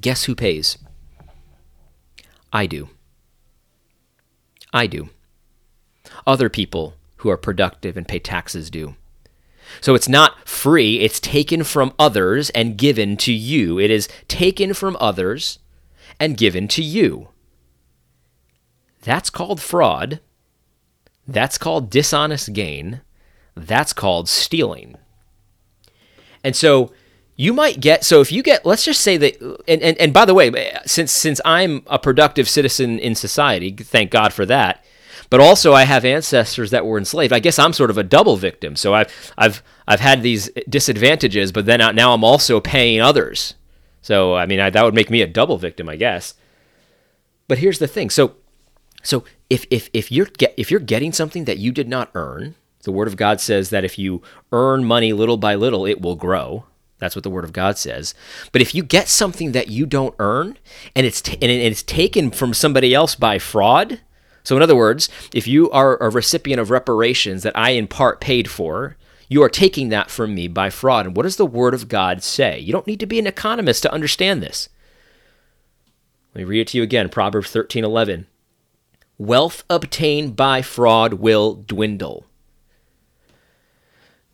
Guess 0.00 0.24
who 0.24 0.34
pays? 0.34 0.78
I 2.52 2.66
do. 2.66 2.88
I 4.72 4.86
do. 4.86 5.10
Other 6.26 6.48
people 6.48 6.94
who 7.16 7.30
are 7.30 7.36
productive 7.36 7.96
and 7.96 8.08
pay 8.08 8.18
taxes 8.18 8.70
do. 8.70 8.94
So 9.80 9.94
it's 9.94 10.08
not 10.08 10.46
free, 10.46 11.00
it's 11.00 11.20
taken 11.20 11.64
from 11.64 11.94
others 11.98 12.50
and 12.50 12.76
given 12.76 13.16
to 13.18 13.32
you. 13.32 13.78
It 13.78 13.90
is 13.90 14.08
taken 14.28 14.74
from 14.74 14.96
others 15.00 15.58
and 16.20 16.36
given 16.36 16.68
to 16.68 16.82
you. 16.82 17.28
That's 19.02 19.30
called 19.30 19.60
fraud 19.60 20.20
that's 21.26 21.58
called 21.58 21.90
dishonest 21.90 22.52
gain. 22.52 23.00
That's 23.54 23.92
called 23.92 24.28
stealing. 24.28 24.96
And 26.42 26.56
so 26.56 26.92
you 27.36 27.52
might 27.52 27.80
get 27.80 28.04
so 28.04 28.20
if 28.20 28.30
you 28.30 28.42
get 28.42 28.64
let's 28.66 28.84
just 28.84 29.00
say 29.00 29.16
that 29.16 29.40
and, 29.66 29.82
and, 29.82 29.98
and 29.98 30.12
by 30.12 30.24
the 30.24 30.34
way 30.34 30.76
since 30.84 31.10
since 31.10 31.40
i'm 31.44 31.82
a 31.86 31.98
productive 31.98 32.48
citizen 32.48 32.98
in 32.98 33.14
society 33.14 33.72
thank 33.72 34.10
god 34.10 34.32
for 34.32 34.44
that 34.44 34.84
but 35.30 35.40
also 35.40 35.72
i 35.72 35.84
have 35.84 36.04
ancestors 36.04 36.70
that 36.70 36.84
were 36.84 36.98
enslaved. 36.98 37.32
I 37.32 37.38
guess 37.38 37.58
i'm 37.58 37.72
sort 37.72 37.90
of 37.90 37.96
a 37.96 38.02
double 38.02 38.36
victim. 38.36 38.76
So 38.76 38.92
i've 38.92 39.32
i've 39.38 39.62
i've 39.88 40.00
had 40.00 40.22
these 40.22 40.50
disadvantages 40.68 41.52
but 41.52 41.64
then 41.64 41.80
now 41.96 42.12
i'm 42.12 42.22
also 42.22 42.60
paying 42.60 43.00
others. 43.00 43.54
So 44.02 44.34
i 44.34 44.44
mean 44.44 44.60
I, 44.60 44.68
that 44.68 44.84
would 44.84 44.94
make 44.94 45.10
me 45.10 45.22
a 45.22 45.26
double 45.26 45.56
victim 45.56 45.88
i 45.88 45.96
guess. 45.96 46.34
But 47.48 47.58
here's 47.58 47.78
the 47.78 47.88
thing. 47.88 48.10
So 48.10 48.36
so 49.02 49.24
if 49.52 49.66
if 49.70 49.90
if 49.92 50.10
you're 50.10 50.26
get, 50.26 50.54
if 50.56 50.70
you're 50.70 50.80
getting 50.80 51.12
something 51.12 51.44
that 51.44 51.58
you 51.58 51.72
did 51.72 51.86
not 51.86 52.10
earn, 52.14 52.54
the 52.84 52.90
word 52.90 53.06
of 53.06 53.16
God 53.16 53.38
says 53.38 53.68
that 53.68 53.84
if 53.84 53.98
you 53.98 54.22
earn 54.50 54.82
money 54.82 55.12
little 55.12 55.36
by 55.36 55.54
little, 55.54 55.84
it 55.84 56.00
will 56.00 56.16
grow. 56.16 56.64
That's 56.98 57.14
what 57.14 57.22
the 57.22 57.30
word 57.30 57.44
of 57.44 57.52
God 57.52 57.76
says. 57.76 58.14
But 58.50 58.62
if 58.62 58.74
you 58.74 58.82
get 58.82 59.08
something 59.08 59.52
that 59.52 59.68
you 59.68 59.84
don't 59.84 60.14
earn 60.18 60.56
and 60.96 61.04
it's 61.04 61.20
t- 61.20 61.36
and 61.42 61.50
it's 61.50 61.82
taken 61.82 62.30
from 62.30 62.54
somebody 62.54 62.94
else 62.94 63.14
by 63.14 63.38
fraud, 63.38 64.00
so 64.42 64.56
in 64.56 64.62
other 64.62 64.74
words, 64.74 65.10
if 65.34 65.46
you 65.46 65.70
are 65.70 66.02
a 66.02 66.08
recipient 66.08 66.58
of 66.58 66.70
reparations 66.70 67.42
that 67.42 67.56
I 67.56 67.70
in 67.70 67.88
part 67.88 68.22
paid 68.22 68.50
for, 68.50 68.96
you 69.28 69.42
are 69.42 69.50
taking 69.50 69.90
that 69.90 70.10
from 70.10 70.34
me 70.34 70.48
by 70.48 70.70
fraud. 70.70 71.04
And 71.04 71.14
what 71.14 71.24
does 71.24 71.36
the 71.36 71.44
word 71.44 71.74
of 71.74 71.88
God 71.88 72.22
say? 72.22 72.58
You 72.58 72.72
don't 72.72 72.86
need 72.86 73.00
to 73.00 73.06
be 73.06 73.18
an 73.18 73.26
economist 73.26 73.82
to 73.82 73.92
understand 73.92 74.42
this. 74.42 74.70
Let 76.34 76.40
me 76.40 76.44
read 76.44 76.60
it 76.62 76.68
to 76.68 76.78
you 76.78 76.82
again. 76.82 77.10
Proverbs 77.10 77.52
13:11 77.52 78.28
wealth 79.22 79.62
obtained 79.70 80.34
by 80.34 80.60
fraud 80.62 81.14
will 81.14 81.54
dwindle. 81.54 82.26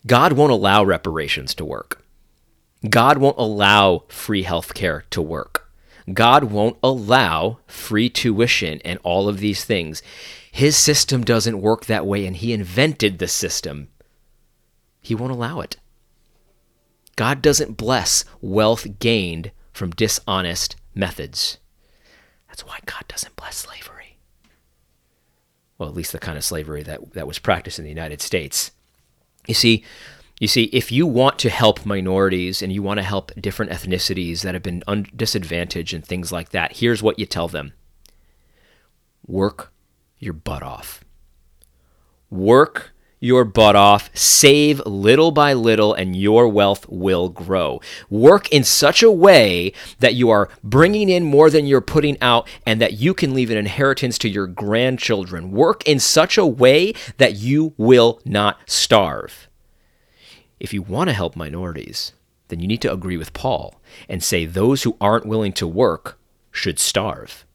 God 0.07 0.33
won't 0.33 0.51
allow 0.51 0.83
reparations 0.83 1.53
to 1.55 1.65
work. 1.65 2.03
God 2.89 3.19
won't 3.19 3.37
allow 3.37 4.05
free 4.07 4.43
health 4.43 4.73
care 4.73 5.05
to 5.11 5.21
work. 5.21 5.69
God 6.11 6.45
won't 6.45 6.77
allow 6.81 7.59
free 7.67 8.09
tuition 8.09 8.81
and 8.83 8.97
all 9.03 9.29
of 9.29 9.39
these 9.39 9.63
things. 9.63 10.01
His 10.51 10.75
system 10.75 11.23
doesn't 11.23 11.61
work 11.61 11.85
that 11.85 12.07
way, 12.07 12.25
and 12.25 12.35
He 12.35 12.51
invented 12.51 13.19
the 13.19 13.27
system. 13.27 13.89
He 15.01 15.13
won't 15.13 15.31
allow 15.31 15.59
it. 15.59 15.77
God 17.15 17.43
doesn't 17.43 17.77
bless 17.77 18.25
wealth 18.41 18.97
gained 18.97 19.51
from 19.71 19.91
dishonest 19.91 20.77
methods. 20.95 21.59
That's 22.47 22.65
why 22.65 22.79
God 22.85 23.03
doesn't 23.07 23.35
bless 23.35 23.57
slavery 23.57 23.98
well, 25.79 25.89
at 25.89 25.95
least 25.95 26.11
the 26.11 26.19
kind 26.19 26.37
of 26.37 26.43
slavery 26.43 26.83
that, 26.83 27.13
that 27.13 27.25
was 27.25 27.39
practiced 27.39 27.79
in 27.79 27.85
the 27.85 27.89
United 27.89 28.21
States. 28.21 28.71
You 29.47 29.55
see, 29.55 29.83
you 30.39 30.47
see, 30.47 30.65
if 30.65 30.91
you 30.91 31.07
want 31.07 31.39
to 31.39 31.49
help 31.49 31.85
minorities 31.85 32.61
and 32.61 32.71
you 32.71 32.83
want 32.83 32.99
to 32.99 33.03
help 33.03 33.31
different 33.39 33.71
ethnicities 33.71 34.41
that 34.41 34.53
have 34.53 34.63
been 34.63 34.83
un- 34.87 35.07
disadvantaged 35.15 35.93
and 35.93 36.05
things 36.05 36.31
like 36.31 36.49
that, 36.49 36.77
here's 36.77 37.01
what 37.01 37.17
you 37.17 37.25
tell 37.25 37.47
them 37.47 37.73
work 39.25 39.71
your 40.19 40.33
butt 40.33 40.63
off. 40.63 41.03
Work 42.29 42.91
your 43.19 43.43
butt 43.43 43.75
off, 43.75 44.09
save 44.13 44.79
little 44.85 45.31
by 45.31 45.53
little, 45.53 45.93
and 45.93 46.15
your 46.15 46.47
wealth 46.47 46.87
will 46.87 47.29
grow. 47.29 47.81
Work 48.09 48.49
in 48.49 48.63
such 48.63 49.03
a 49.03 49.11
way 49.11 49.73
that 49.99 50.15
you 50.15 50.29
are 50.29 50.49
bringing 50.63 51.09
in 51.09 51.23
more 51.25 51.49
than 51.49 51.65
you're 51.65 51.81
putting 51.81 52.17
out 52.21 52.47
and 52.65 52.79
that 52.79 52.93
you 52.93 53.13
can 53.13 53.33
leave 53.33 53.49
an 53.49 53.57
inheritance 53.57 54.17
to 54.19 54.29
your 54.29 54.47
grandchildren. 54.47 55.51
Work 55.51 55.85
in 55.87 55.99
such 55.99 56.37
a 56.37 56.45
way 56.45 56.93
that 57.17 57.35
you 57.35 57.73
will 57.77 58.21
not 58.25 58.57
starve. 58.69 59.47
if 60.59 60.73
you 60.73 60.81
want 60.81 61.09
to 61.09 61.13
help 61.13 61.35
minorities, 61.35 62.13
then 62.49 62.59
you 62.59 62.67
need 62.67 62.81
to 62.81 62.91
agree 62.91 63.17
with 63.17 63.33
Paul 63.33 63.79
and 64.07 64.23
say 64.23 64.45
those 64.45 64.83
who 64.83 64.97
aren't 64.99 65.25
willing 65.25 65.53
to 65.53 65.67
work 65.67 66.19
should 66.51 66.79
starve. 66.79 67.45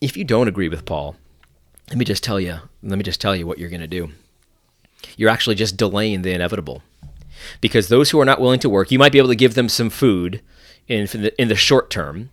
If 0.00 0.16
you 0.16 0.24
don't 0.24 0.48
agree 0.48 0.68
with 0.68 0.84
Paul, 0.86 1.16
let 1.90 1.98
me 1.98 2.04
just 2.04 2.22
tell 2.22 2.38
you, 2.38 2.56
let 2.84 2.96
me 2.96 3.02
just 3.02 3.20
tell 3.20 3.34
you 3.34 3.46
what 3.46 3.58
you're 3.58 3.68
going 3.68 3.80
to 3.80 3.88
do. 3.88 4.10
You're 5.16 5.28
actually 5.28 5.56
just 5.56 5.76
delaying 5.76 6.22
the 6.22 6.32
inevitable. 6.32 6.82
Because 7.60 7.88
those 7.88 8.10
who 8.10 8.20
are 8.20 8.24
not 8.24 8.40
willing 8.40 8.60
to 8.60 8.70
work, 8.70 8.92
you 8.92 8.98
might 8.98 9.12
be 9.12 9.18
able 9.18 9.28
to 9.28 9.34
give 9.34 9.54
them 9.54 9.68
some 9.68 9.90
food 9.90 10.40
in 10.86 11.06
the, 11.06 11.40
in 11.40 11.48
the 11.48 11.56
short 11.56 11.90
term, 11.90 12.30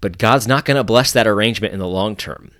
but 0.00 0.18
God's 0.18 0.48
not 0.48 0.64
going 0.64 0.76
to 0.76 0.82
bless 0.82 1.12
that 1.12 1.26
arrangement 1.26 1.72
in 1.72 1.78
the 1.78 1.86
long 1.86 2.16
term. 2.16 2.50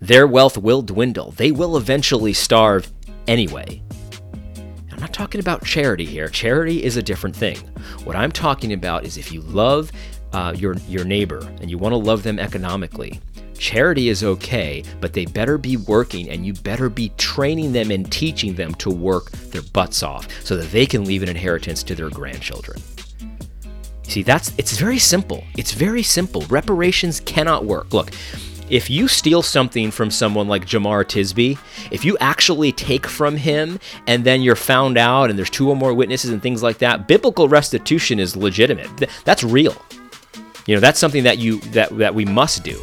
Their 0.00 0.26
wealth 0.26 0.56
will 0.56 0.80
dwindle. 0.80 1.32
They 1.32 1.52
will 1.52 1.76
eventually 1.76 2.32
starve 2.32 2.90
anyway. 3.26 3.82
I'm 4.90 5.00
not 5.00 5.12
talking 5.12 5.40
about 5.40 5.64
charity 5.64 6.06
here. 6.06 6.28
Charity 6.28 6.82
is 6.82 6.96
a 6.96 7.02
different 7.02 7.36
thing. 7.36 7.58
What 8.04 8.16
I'm 8.16 8.32
talking 8.32 8.72
about 8.72 9.04
is 9.04 9.18
if 9.18 9.32
you 9.32 9.42
love 9.42 9.92
uh, 10.32 10.54
your 10.56 10.76
your 10.88 11.04
neighbor 11.04 11.40
and 11.60 11.70
you 11.70 11.76
want 11.76 11.92
to 11.92 11.96
love 11.96 12.22
them 12.22 12.38
economically, 12.38 13.20
charity 13.60 14.08
is 14.08 14.24
okay, 14.24 14.82
but 15.00 15.12
they 15.12 15.26
better 15.26 15.58
be 15.58 15.76
working 15.76 16.30
and 16.30 16.44
you 16.44 16.54
better 16.54 16.88
be 16.88 17.10
training 17.18 17.72
them 17.72 17.90
and 17.90 18.10
teaching 18.10 18.54
them 18.54 18.74
to 18.76 18.90
work 18.90 19.30
their 19.52 19.62
butts 19.62 20.02
off 20.02 20.26
so 20.44 20.56
that 20.56 20.72
they 20.72 20.86
can 20.86 21.04
leave 21.04 21.22
an 21.22 21.28
inheritance 21.28 21.82
to 21.84 21.94
their 21.94 22.10
grandchildren. 22.10 22.80
See, 24.02 24.22
that's 24.24 24.52
it's 24.58 24.76
very 24.76 24.98
simple. 24.98 25.44
It's 25.56 25.72
very 25.72 26.02
simple. 26.02 26.40
Reparations 26.48 27.20
cannot 27.20 27.64
work. 27.64 27.92
Look, 27.92 28.10
if 28.68 28.88
you 28.88 29.06
steal 29.06 29.42
something 29.42 29.90
from 29.90 30.10
someone 30.10 30.48
like 30.48 30.64
Jemar 30.64 31.04
Tisby, 31.04 31.58
if 31.92 32.04
you 32.04 32.16
actually 32.18 32.72
take 32.72 33.06
from 33.06 33.36
him 33.36 33.78
and 34.06 34.24
then 34.24 34.42
you're 34.42 34.56
found 34.56 34.96
out 34.96 35.28
and 35.28 35.38
there's 35.38 35.50
two 35.50 35.68
or 35.68 35.76
more 35.76 35.92
witnesses 35.92 36.30
and 36.30 36.42
things 36.42 36.62
like 36.62 36.78
that, 36.78 37.06
biblical 37.06 37.48
restitution 37.48 38.18
is 38.18 38.36
legitimate. 38.36 38.88
That's 39.24 39.44
real. 39.44 39.76
You 40.66 40.76
know, 40.76 40.80
that's 40.80 40.98
something 40.98 41.24
that 41.24 41.38
you 41.38 41.60
that 41.72 41.96
that 41.98 42.14
we 42.14 42.24
must 42.24 42.64
do. 42.64 42.82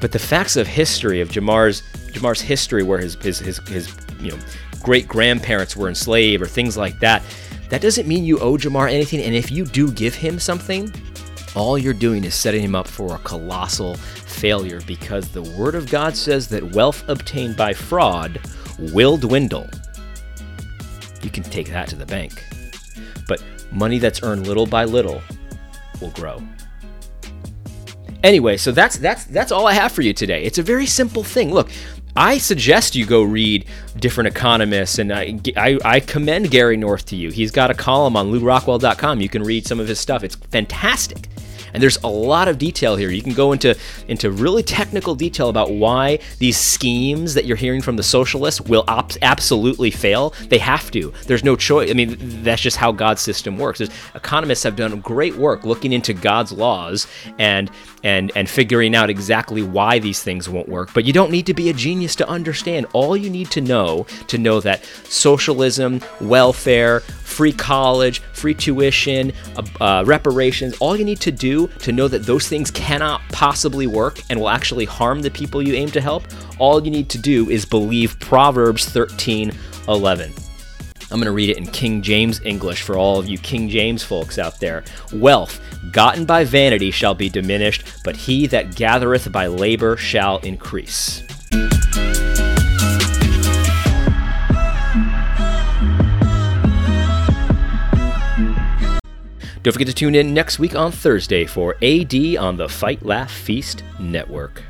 But 0.00 0.12
the 0.12 0.18
facts 0.18 0.56
of 0.56 0.66
history 0.66 1.20
of 1.20 1.28
Jamar's 1.30 1.82
Jemar's 2.12 2.40
history 2.40 2.82
where 2.82 2.98
his 2.98 3.14
his 3.16 3.38
his, 3.38 3.58
his 3.68 3.94
you 4.20 4.32
know 4.32 4.38
great 4.82 5.08
grandparents 5.08 5.76
were 5.76 5.88
enslaved 5.88 6.42
or 6.42 6.46
things 6.46 6.76
like 6.76 6.98
that, 7.00 7.22
that 7.70 7.80
doesn't 7.80 8.08
mean 8.08 8.24
you 8.24 8.38
owe 8.38 8.56
Jamar 8.56 8.90
anything. 8.90 9.20
And 9.20 9.34
if 9.34 9.50
you 9.50 9.64
do 9.64 9.90
give 9.92 10.14
him 10.14 10.38
something, 10.38 10.92
all 11.54 11.76
you're 11.76 11.92
doing 11.92 12.24
is 12.24 12.34
setting 12.34 12.62
him 12.62 12.74
up 12.74 12.86
for 12.86 13.14
a 13.14 13.18
colossal 13.18 13.94
failure 13.96 14.80
because 14.86 15.28
the 15.28 15.42
Word 15.42 15.74
of 15.74 15.90
God 15.90 16.16
says 16.16 16.48
that 16.48 16.74
wealth 16.74 17.06
obtained 17.08 17.56
by 17.56 17.72
fraud 17.72 18.40
will 18.78 19.16
dwindle. 19.16 19.68
You 21.22 21.30
can 21.30 21.42
take 21.42 21.68
that 21.70 21.88
to 21.88 21.96
the 21.96 22.06
bank. 22.06 22.44
But 23.26 23.42
money 23.72 23.98
that's 23.98 24.22
earned 24.22 24.46
little 24.46 24.66
by 24.66 24.84
little 24.84 25.20
will 26.00 26.10
grow. 26.10 26.42
Anyway, 28.24 28.56
so 28.56 28.72
that's 28.72 28.96
that's 28.96 29.24
that's 29.26 29.52
all 29.52 29.66
I 29.66 29.74
have 29.74 29.92
for 29.92 30.02
you 30.02 30.12
today. 30.12 30.42
It's 30.42 30.58
a 30.58 30.62
very 30.62 30.86
simple 30.86 31.22
thing. 31.22 31.52
Look, 31.52 31.70
I 32.16 32.38
suggest 32.38 32.96
you 32.96 33.06
go 33.06 33.22
read 33.22 33.64
different 33.96 34.26
economists, 34.26 34.98
and 34.98 35.12
I, 35.12 35.38
I, 35.56 35.78
I, 35.84 36.00
commend 36.00 36.50
Gary 36.50 36.76
North 36.76 37.06
to 37.06 37.16
you. 37.16 37.30
He's 37.30 37.52
got 37.52 37.70
a 37.70 37.74
column 37.74 38.16
on 38.16 38.32
lewrockwell.com. 38.32 39.20
You 39.20 39.28
can 39.28 39.44
read 39.44 39.68
some 39.68 39.78
of 39.78 39.86
his 39.86 40.00
stuff. 40.00 40.24
It's 40.24 40.34
fantastic. 40.34 41.28
And 41.72 41.82
there's 41.82 41.98
a 42.02 42.08
lot 42.08 42.48
of 42.48 42.58
detail 42.58 42.96
here. 42.96 43.10
You 43.10 43.22
can 43.22 43.34
go 43.34 43.52
into 43.52 43.76
into 44.08 44.30
really 44.30 44.62
technical 44.62 45.14
detail 45.14 45.48
about 45.48 45.70
why 45.70 46.18
these 46.38 46.56
schemes 46.56 47.34
that 47.34 47.44
you're 47.44 47.56
hearing 47.56 47.82
from 47.82 47.96
the 47.96 48.02
socialists 48.02 48.60
will 48.60 48.84
op- 48.88 49.12
absolutely 49.22 49.90
fail. 49.90 50.34
They 50.48 50.58
have 50.58 50.90
to. 50.92 51.12
There's 51.26 51.44
no 51.44 51.56
choice. 51.56 51.90
I 51.90 51.94
mean, 51.94 52.16
that's 52.42 52.62
just 52.62 52.76
how 52.76 52.92
God's 52.92 53.22
system 53.22 53.58
works. 53.58 53.78
There's, 53.78 53.90
economists 54.14 54.62
have 54.62 54.76
done 54.76 55.00
great 55.00 55.36
work 55.36 55.64
looking 55.64 55.92
into 55.92 56.12
God's 56.12 56.52
laws 56.52 57.06
and 57.38 57.70
and 58.04 58.30
and 58.36 58.48
figuring 58.48 58.94
out 58.94 59.10
exactly 59.10 59.62
why 59.62 59.98
these 59.98 60.22
things 60.22 60.48
won't 60.48 60.68
work. 60.68 60.92
But 60.94 61.04
you 61.04 61.12
don't 61.12 61.30
need 61.30 61.46
to 61.46 61.54
be 61.54 61.68
a 61.68 61.72
genius 61.72 62.14
to 62.16 62.28
understand. 62.28 62.86
All 62.92 63.16
you 63.16 63.30
need 63.30 63.50
to 63.52 63.60
know 63.60 64.06
to 64.28 64.38
know 64.38 64.60
that 64.60 64.84
socialism, 65.04 66.00
welfare, 66.20 67.00
free 67.00 67.52
college, 67.52 68.20
free 68.32 68.54
tuition, 68.54 69.32
uh, 69.56 69.84
uh, 69.84 70.04
reparations, 70.04 70.76
all 70.80 70.96
you 70.96 71.04
need 71.04 71.20
to 71.20 71.32
to 71.66 71.92
know 71.92 72.06
that 72.06 72.22
those 72.22 72.46
things 72.46 72.70
cannot 72.70 73.20
possibly 73.32 73.86
work 73.86 74.20
and 74.30 74.38
will 74.38 74.48
actually 74.48 74.84
harm 74.84 75.20
the 75.20 75.30
people 75.30 75.60
you 75.60 75.74
aim 75.74 75.90
to 75.90 76.00
help, 76.00 76.24
all 76.58 76.82
you 76.82 76.90
need 76.90 77.08
to 77.10 77.18
do 77.18 77.50
is 77.50 77.64
believe 77.64 78.18
Proverbs 78.20 78.84
13 78.88 79.52
11. 79.88 80.32
I'm 81.10 81.18
going 81.18 81.24
to 81.24 81.32
read 81.32 81.48
it 81.48 81.56
in 81.56 81.66
King 81.66 82.02
James 82.02 82.40
English 82.44 82.82
for 82.82 82.98
all 82.98 83.18
of 83.18 83.26
you 83.26 83.38
King 83.38 83.68
James 83.68 84.04
folks 84.04 84.38
out 84.38 84.60
there. 84.60 84.84
Wealth 85.12 85.60
gotten 85.90 86.26
by 86.26 86.44
vanity 86.44 86.90
shall 86.90 87.14
be 87.14 87.30
diminished, 87.30 88.04
but 88.04 88.14
he 88.14 88.46
that 88.48 88.74
gathereth 88.74 89.32
by 89.32 89.46
labor 89.46 89.96
shall 89.96 90.38
increase. 90.38 91.22
Don't 99.68 99.74
forget 99.74 99.88
to 99.88 99.92
tune 99.92 100.14
in 100.14 100.32
next 100.32 100.58
week 100.58 100.74
on 100.74 100.90
Thursday 100.90 101.44
for 101.44 101.76
AD 101.82 102.14
on 102.38 102.56
the 102.56 102.70
Fight 102.70 103.04
Laugh 103.04 103.30
Feast 103.30 103.84
Network. 103.98 104.62